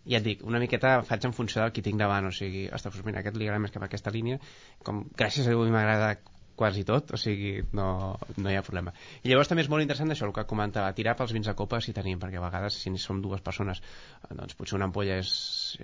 ja 0.08 0.22
et 0.22 0.26
dic, 0.26 0.42
una 0.48 0.62
miqueta 0.64 0.98
faig 1.06 1.30
en 1.30 1.38
funció 1.38 1.62
del 1.62 1.76
qui 1.76 1.86
tinc 1.86 2.02
davant, 2.02 2.32
o 2.32 2.34
sigui, 2.34 2.66
ostres, 2.72 2.98
doncs 2.98 3.06
mira, 3.06 3.22
aquest 3.22 3.38
li 3.38 3.46
agrada 3.46 3.62
més 3.66 3.76
cap 3.76 3.86
a 3.86 3.92
aquesta 3.92 4.14
línia, 4.16 4.42
com 4.84 5.06
gràcies 5.18 5.46
a 5.46 5.54
Déu 5.54 5.68
m'agrada 5.70 6.16
quasi 6.58 6.82
tot, 6.88 7.12
o 7.14 7.18
sigui, 7.22 7.62
no, 7.78 7.88
no 8.42 8.50
hi 8.52 8.58
ha 8.58 8.64
problema. 8.66 8.92
I 9.24 9.30
llavors 9.30 9.52
també 9.52 9.62
és 9.64 9.70
molt 9.70 9.86
interessant 9.86 10.10
això, 10.14 10.26
el 10.28 10.34
que 10.36 10.44
comentava, 10.50 10.90
tirar 10.98 11.14
pels 11.20 11.32
vins 11.36 11.46
de 11.48 11.54
copa 11.60 11.80
si 11.86 11.94
tenim, 11.94 12.18
perquè 12.22 12.42
a 12.42 12.46
vegades 12.48 12.80
si 12.82 12.92
som 13.02 13.22
dues 13.22 13.44
persones, 13.46 13.82
eh, 14.26 14.34
doncs 14.34 14.58
potser 14.58 14.80
una 14.80 14.90
ampolla 14.90 15.20
és, 15.22 15.32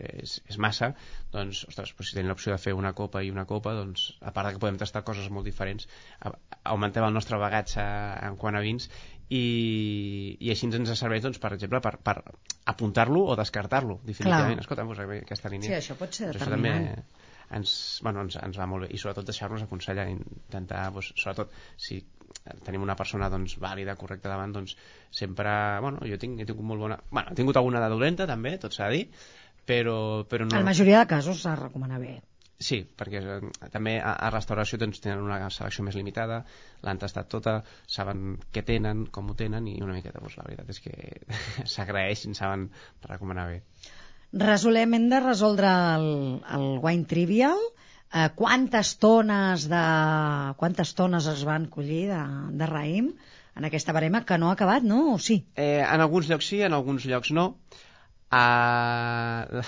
és, 0.02 0.40
és 0.50 0.58
massa, 0.58 0.92
doncs, 1.34 1.64
ostres, 1.70 1.94
doncs 1.94 2.10
si 2.10 2.18
tenim 2.18 2.32
l'opció 2.34 2.56
de 2.56 2.62
fer 2.62 2.74
una 2.74 2.94
copa 2.98 3.22
i 3.24 3.30
una 3.32 3.46
copa, 3.50 3.76
doncs, 3.78 4.10
a 4.22 4.34
part 4.34 4.52
que 4.56 4.62
podem 4.66 4.82
tastar 4.82 5.04
coses 5.06 5.30
molt 5.30 5.46
diferents, 5.46 5.86
a- 6.26 6.34
augmentem 6.74 7.06
el 7.06 7.14
nostre 7.14 7.38
bagatge 7.38 7.84
en 8.28 8.36
quant 8.42 8.58
a 8.58 8.64
vins 8.66 8.90
i, 9.34 9.44
i 10.42 10.52
així 10.54 10.68
ens 10.70 10.92
serveix, 11.00 11.24
doncs, 11.24 11.40
per 11.42 11.54
exemple, 11.56 11.80
per, 11.86 11.96
per 12.04 12.18
apuntar-lo 12.74 13.24
o 13.30 13.38
descartar-lo, 13.40 14.00
definitivament. 14.08 14.58
Clar. 14.60 14.66
Escolta, 14.66 14.86
doncs, 14.90 15.22
aquesta 15.26 15.52
línia... 15.54 15.70
Sí, 15.70 15.78
això 15.80 15.98
pot 16.00 16.14
ser 16.18 16.32
doncs 16.32 16.42
això 16.42 16.52
també 16.54 16.74
determinant. 16.74 17.22
Ens, 17.52 17.76
bueno, 18.06 18.24
ens, 18.26 18.40
ens 18.42 18.60
va 18.60 18.68
molt 18.70 18.88
bé 18.88 18.92
i 18.94 19.02
sobretot 19.02 19.28
deixar-nos 19.28 19.66
aconsellar 19.66 20.08
intentar, 20.12 20.88
doncs, 20.96 21.14
sobretot 21.20 21.54
si 21.78 22.02
tenim 22.66 22.84
una 22.84 22.98
persona 23.00 23.30
doncs, 23.30 23.58
vàlida, 23.62 23.96
correcta 24.00 24.32
davant 24.32 24.56
doncs 24.56 24.76
sempre, 25.12 25.54
bueno, 25.86 26.02
jo 26.10 26.18
tinc, 26.20 26.42
he 26.42 26.50
tingut 26.50 26.66
molt 26.66 26.86
bona 26.88 27.00
bueno, 27.12 27.32
he 27.32 27.40
tingut 27.40 27.60
alguna 27.60 27.84
de 27.84 27.90
dolenta 27.94 28.28
també, 28.30 28.58
tot 28.62 28.76
s'ha 28.76 28.90
de 28.90 29.00
dir 29.00 29.08
però, 29.66 29.98
però 30.28 30.46
no... 30.46 30.54
En 30.58 30.64
la 30.64 30.72
majoria 30.72 31.02
de 31.04 31.10
casos 31.10 31.44
s'ha 31.44 31.56
recomanat 31.60 32.02
bé. 32.04 32.14
Sí, 32.64 32.80
perquè 33.00 33.20
eh, 33.20 33.40
també 33.74 33.96
a, 34.00 34.14
a 34.28 34.30
restauració 34.32 34.80
doncs, 34.80 35.02
tenen 35.04 35.24
una 35.24 35.50
selecció 35.52 35.84
més 35.88 35.98
limitada, 36.00 36.44
l'han 36.86 37.02
tastat 37.02 37.30
tota, 37.32 37.58
saben 37.96 38.38
què 38.56 38.64
tenen, 38.68 39.08
com 39.16 39.32
ho 39.32 39.36
tenen, 39.40 39.68
i 39.72 39.80
una 39.84 39.96
miqueta, 39.96 40.22
doncs, 40.24 40.38
la 40.40 40.48
veritat 40.48 40.72
és 40.72 40.80
que 40.84 40.94
s'agraeixen, 41.74 42.38
saben 42.40 42.70
recomanar 43.10 43.50
bé. 43.52 43.60
Resolem, 44.34 44.96
hem 44.98 45.10
de 45.12 45.20
resoldre 45.22 45.70
el, 45.70 46.10
el 46.58 46.68
wine 46.82 47.06
trivial. 47.06 47.60
Eh, 48.14 48.30
quantes 48.36 48.98
tones 49.02 49.68
de... 49.70 49.84
quantes 50.58 50.94
tones 50.98 51.28
es 51.30 51.46
van 51.46 51.68
collir 51.70 52.08
de, 52.10 52.22
de 52.58 52.70
raïm 52.70 53.14
en 53.54 53.66
aquesta 53.70 53.94
barema 53.94 54.24
que 54.26 54.38
no 54.42 54.50
ha 54.50 54.58
acabat, 54.58 54.86
no? 54.86 55.14
O 55.14 55.20
sí? 55.22 55.44
Eh, 55.56 55.82
en 55.82 56.02
alguns 56.02 56.30
llocs 56.30 56.50
sí, 56.50 56.62
en 56.66 56.74
alguns 56.74 57.06
llocs 57.06 57.34
no. 57.34 57.48
Uh, 58.34 59.46
la, 59.54 59.66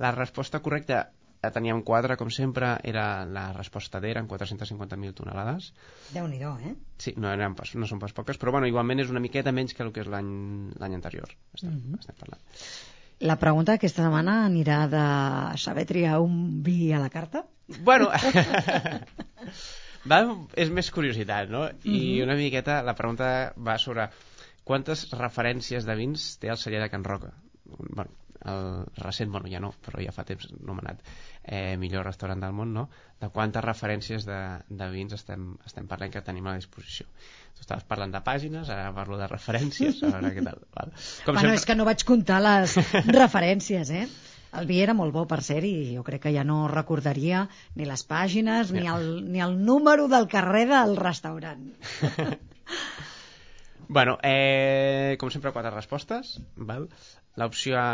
la 0.00 0.12
resposta 0.16 0.62
correcta 0.64 1.10
teníem 1.50 1.82
quatre, 1.82 2.16
com 2.16 2.30
sempre, 2.30 2.76
era 2.86 3.26
la 3.26 3.48
resposta 3.52 4.00
D, 4.00 4.12
eren 4.12 4.28
450.000 4.30 5.14
tonelades. 5.18 5.72
déu 6.14 6.28
nhi 6.30 6.38
eh? 6.38 6.74
Sí, 6.98 7.14
no, 7.16 7.32
eren 7.32 7.56
pas, 7.58 7.74
no 7.74 7.88
són 7.90 7.98
pas 7.98 8.14
poques, 8.14 8.38
però 8.38 8.52
bueno, 8.52 8.68
igualment 8.70 9.00
és 9.02 9.10
una 9.10 9.20
miqueta 9.20 9.52
menys 9.52 9.74
que 9.74 9.82
el 9.82 9.92
que 9.92 10.04
és 10.04 10.08
l'any 10.08 10.94
anterior, 10.94 11.28
estem, 11.54 11.72
mm 11.72 11.82
-hmm. 11.82 11.98
estem 11.98 12.16
parlant. 12.16 12.40
La 13.22 13.36
pregunta 13.38 13.76
aquesta 13.78 14.02
setmana 14.02 14.40
anirà 14.48 14.82
de 14.90 15.02
saber 15.62 15.84
triar 15.86 16.18
un 16.24 16.62
vi 16.66 16.92
a 16.92 16.98
la 16.98 17.10
carta? 17.10 17.44
Bueno, 17.86 18.08
va, 20.10 20.18
és 20.64 20.72
més 20.74 20.90
curiositat, 20.90 21.52
no? 21.52 21.68
I 21.68 21.70
mm 21.70 22.00
-hmm. 22.00 22.22
una 22.24 22.36
miqueta 22.40 22.82
la 22.82 22.96
pregunta 22.98 23.52
va 23.56 23.78
sobre 23.78 24.08
quantes 24.64 25.06
referències 25.12 25.86
de 25.86 25.94
vins 25.94 26.38
té 26.38 26.50
el 26.50 26.58
celler 26.58 26.82
de 26.82 26.90
Can 26.90 27.04
Roca? 27.04 27.32
Bueno, 27.64 28.10
el 28.44 28.86
recent, 28.96 29.30
bueno, 29.30 29.48
ja 29.48 29.60
no, 29.60 29.72
però 29.86 30.02
ja 30.04 30.12
fa 30.12 30.24
temps 30.24 30.48
nomenat 30.60 31.00
eh, 31.44 31.76
millor 31.76 32.06
restaurant 32.06 32.40
del 32.40 32.52
món, 32.52 32.72
no? 32.74 32.88
de 33.20 33.28
quantes 33.30 33.64
referències 33.64 34.26
de, 34.26 34.40
de 34.68 34.90
vins 34.90 35.12
estem, 35.12 35.56
estem 35.66 35.86
parlant 35.86 36.10
que 36.10 36.22
tenim 36.26 36.46
a 36.46 36.56
disposició. 36.56 37.06
Tu 37.56 37.64
estaves 37.64 37.86
parlant 37.88 38.12
de 38.14 38.20
pàgines, 38.24 38.68
ara 38.72 38.90
parlo 38.96 39.18
de 39.20 39.28
referències, 39.30 40.02
a 40.02 40.12
veure 40.16 40.32
què 40.34 40.44
tal. 40.46 40.60
Val? 40.76 40.92
Com 41.24 41.34
bueno, 41.36 41.48
sempre... 41.48 41.56
és 41.60 41.66
que 41.68 41.76
no 41.78 41.88
vaig 41.88 42.04
comptar 42.08 42.40
les 42.44 42.76
referències, 43.22 43.92
eh? 43.92 44.06
El 44.60 44.68
vi 44.68 44.82
era 44.84 44.92
molt 44.92 45.14
bo, 45.14 45.24
per 45.28 45.40
ser, 45.44 45.62
i 45.64 45.94
jo 45.94 46.02
crec 46.04 46.26
que 46.26 46.32
ja 46.34 46.42
no 46.44 46.66
recordaria 46.68 47.46
ni 47.78 47.86
les 47.88 48.02
pàgines 48.04 48.72
ni 48.76 48.84
el, 48.84 49.06
ni 49.32 49.40
el 49.40 49.56
número 49.64 50.10
del 50.12 50.28
carrer 50.28 50.66
del 50.68 50.98
restaurant. 50.98 51.70
bueno, 53.96 54.18
eh, 54.22 55.16
com 55.20 55.32
sempre, 55.32 55.54
quatre 55.56 55.72
respostes. 55.72 56.36
Val? 56.56 56.90
L'opció 57.40 57.80
A 57.80 57.86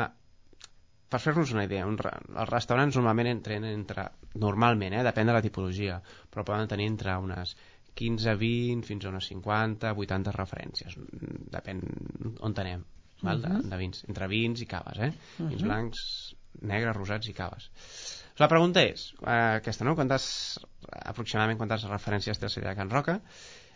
per 1.08 1.20
fer-nos 1.24 1.54
una 1.54 1.64
idea, 1.64 1.86
un, 1.88 1.96
els 2.04 2.50
restaurants 2.50 2.96
normalment 2.98 3.30
entren 3.30 3.64
entre, 3.64 4.04
normalment, 4.42 4.92
eh, 4.92 5.04
depèn 5.06 5.30
de 5.30 5.36
la 5.36 5.44
tipologia, 5.44 6.02
però 6.32 6.44
poden 6.44 6.68
tenir 6.68 6.88
entre 6.90 7.14
unes 7.24 7.54
15, 7.98 8.36
20, 8.40 8.86
fins 8.86 9.04
a 9.04 9.12
unes 9.12 9.28
50, 9.32 9.92
80 10.04 10.34
referències. 10.36 10.96
Depèn 11.54 11.82
on 12.46 12.54
anem, 12.62 12.84
val? 13.22 13.42
De, 13.42 13.50
mhm. 13.50 13.68
de 13.72 13.80
vins. 13.80 14.04
Entre 14.08 14.30
vins 14.30 14.62
i 14.62 14.68
caves, 14.70 14.98
eh? 14.98 15.10
Uh 15.10 15.14
-huh. 15.14 15.48
Vins 15.50 15.62
mhm. 15.62 15.68
blancs, 15.68 16.00
negres, 16.62 16.96
rosats 16.96 17.28
i 17.28 17.34
caves. 17.34 17.70
La 18.38 18.48
pregunta 18.48 18.82
és, 18.82 19.14
eh, 19.26 19.56
aquesta, 19.58 19.84
no? 19.84 19.96
Quantes, 19.98 20.60
aproximadament 20.88 21.58
quantes 21.58 21.84
referències 21.90 22.38
té 22.38 22.46
el 22.46 22.50
celler 22.50 22.70
de 22.70 22.76
Can 22.76 22.90
Roca? 22.90 23.20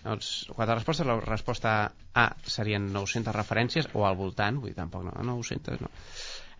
Doncs, 0.04 0.28
quatre 0.54 0.74
respostes. 0.74 1.06
La 1.06 1.18
resposta 1.20 1.72
A 2.14 2.36
serien 2.44 2.92
900 2.92 3.34
referències, 3.34 3.88
o 3.94 4.04
al 4.06 4.16
voltant, 4.16 4.58
vull 4.60 4.68
dir, 4.68 4.76
tampoc 4.76 5.04
no, 5.04 5.12
900, 5.22 5.80
no. 5.80 5.88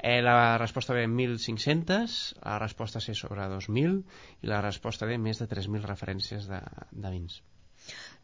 Eh, 0.03 0.19
la 0.23 0.59
resposta 0.59 0.95
B, 0.97 1.07
1.500, 1.07 2.35
la 2.43 2.59
resposta 2.59 3.01
C 3.01 3.15
sobre 3.15 3.47
2.000 3.47 4.01
i 4.43 4.51
la 4.51 4.61
resposta 4.61 5.07
D, 5.07 5.19
més 5.19 5.39
de 5.39 5.47
3.000 5.47 5.87
referències 5.87 6.49
de, 6.51 6.59
de 6.91 7.13
vins. 7.15 7.39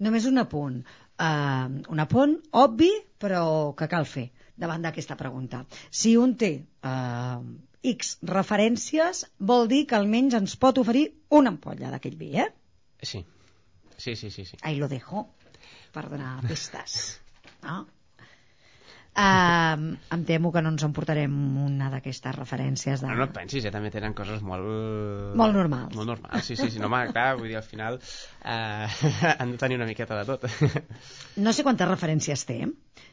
Només 0.02 0.26
un 0.26 0.42
apunt. 0.42 0.82
Uh, 1.18 1.78
un 1.94 2.02
apunt 2.02 2.34
obvi, 2.58 2.90
però 3.22 3.44
que 3.78 3.88
cal 3.90 4.06
fer 4.06 4.28
davant 4.58 4.82
d'aquesta 4.82 5.16
pregunta. 5.18 5.64
Si 5.90 6.16
un 6.18 6.34
té 6.38 6.52
uh, 6.86 7.40
X 7.94 8.16
referències, 8.26 9.24
vol 9.38 9.70
dir 9.70 9.84
que 9.86 9.98
almenys 9.98 10.34
ens 10.38 10.56
pot 10.58 10.78
oferir 10.82 11.06
una 11.30 11.54
ampolla 11.54 11.92
d'aquell 11.94 12.18
vi, 12.18 12.32
eh? 12.42 12.48
Sí. 13.02 13.22
Sí, 13.98 14.14
sí, 14.14 14.30
sí, 14.30 14.44
sí. 14.44 14.58
Ahí 14.62 14.78
lo 14.78 14.88
dejo, 14.88 15.28
per 15.94 16.08
donar 16.10 16.40
pistes. 16.48 17.20
No? 17.62 17.86
Uh, 19.14 19.22
em 19.76 20.24
temo 20.28 20.52
que 20.54 20.62
no 20.64 20.72
ens 20.74 20.84
emportarem 20.86 21.32
una 21.64 21.88
d'aquestes 21.92 22.36
referències. 22.36 23.02
De... 23.02 23.08
No, 23.10 23.16
no 23.20 23.26
et 23.28 23.34
pensis, 23.36 23.62
ja 23.64 23.72
també 23.74 23.90
tenen 23.94 24.14
coses 24.18 24.42
molt... 24.44 24.68
Molt 25.38 25.56
normals. 25.56 25.96
Molt 25.96 26.12
normals, 26.12 26.44
sí, 26.46 26.56
sí, 26.58 26.70
sí. 26.74 26.82
No, 26.82 26.90
clar, 27.12 27.28
vull 27.40 27.50
dir, 27.50 27.58
al 27.60 27.66
final 27.66 27.98
uh, 27.98 29.08
han 29.38 29.54
de 29.54 29.60
tenir 29.60 29.80
una 29.80 29.88
miqueta 29.88 30.18
de 30.20 30.28
tot. 30.28 30.46
no 31.44 31.56
sé 31.56 31.66
quantes 31.66 31.90
referències 31.90 32.46
té. 32.48 32.60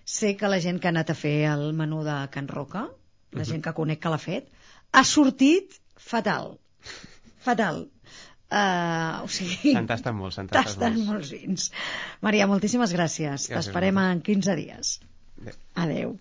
Sé 0.06 0.36
que 0.38 0.52
la 0.52 0.62
gent 0.62 0.80
que 0.80 0.92
ha 0.92 0.94
anat 0.96 1.12
a 1.12 1.18
fer 1.18 1.38
el 1.52 1.72
menú 1.78 2.04
de 2.06 2.20
Can 2.34 2.48
Roca, 2.52 2.86
la 3.32 3.42
mhm. 3.42 3.50
gent 3.50 3.66
que 3.66 3.76
conec 3.78 4.04
que 4.04 4.14
l'ha 4.14 4.22
fet, 4.22 4.48
ha 4.94 5.04
sortit 5.08 5.80
fatal. 5.98 6.56
Fatal. 7.46 7.86
Uh, 8.46 9.26
o 9.26 9.30
sigui... 9.32 9.74
Se'n 9.74 9.88
tasten 9.90 10.16
molts, 10.16 10.38
se'n 10.38 10.48
tasten 10.52 10.94
molts. 10.94 11.10
molts 11.10 11.34
vins. 11.34 11.68
Maria, 12.26 12.46
moltíssimes 12.48 12.94
gràcies. 12.94 13.50
gràcies 13.50 13.52
T'esperem 13.52 13.98
en 14.00 14.22
15 14.26 14.56
dies. 14.62 14.96
Adeu. 15.82 16.16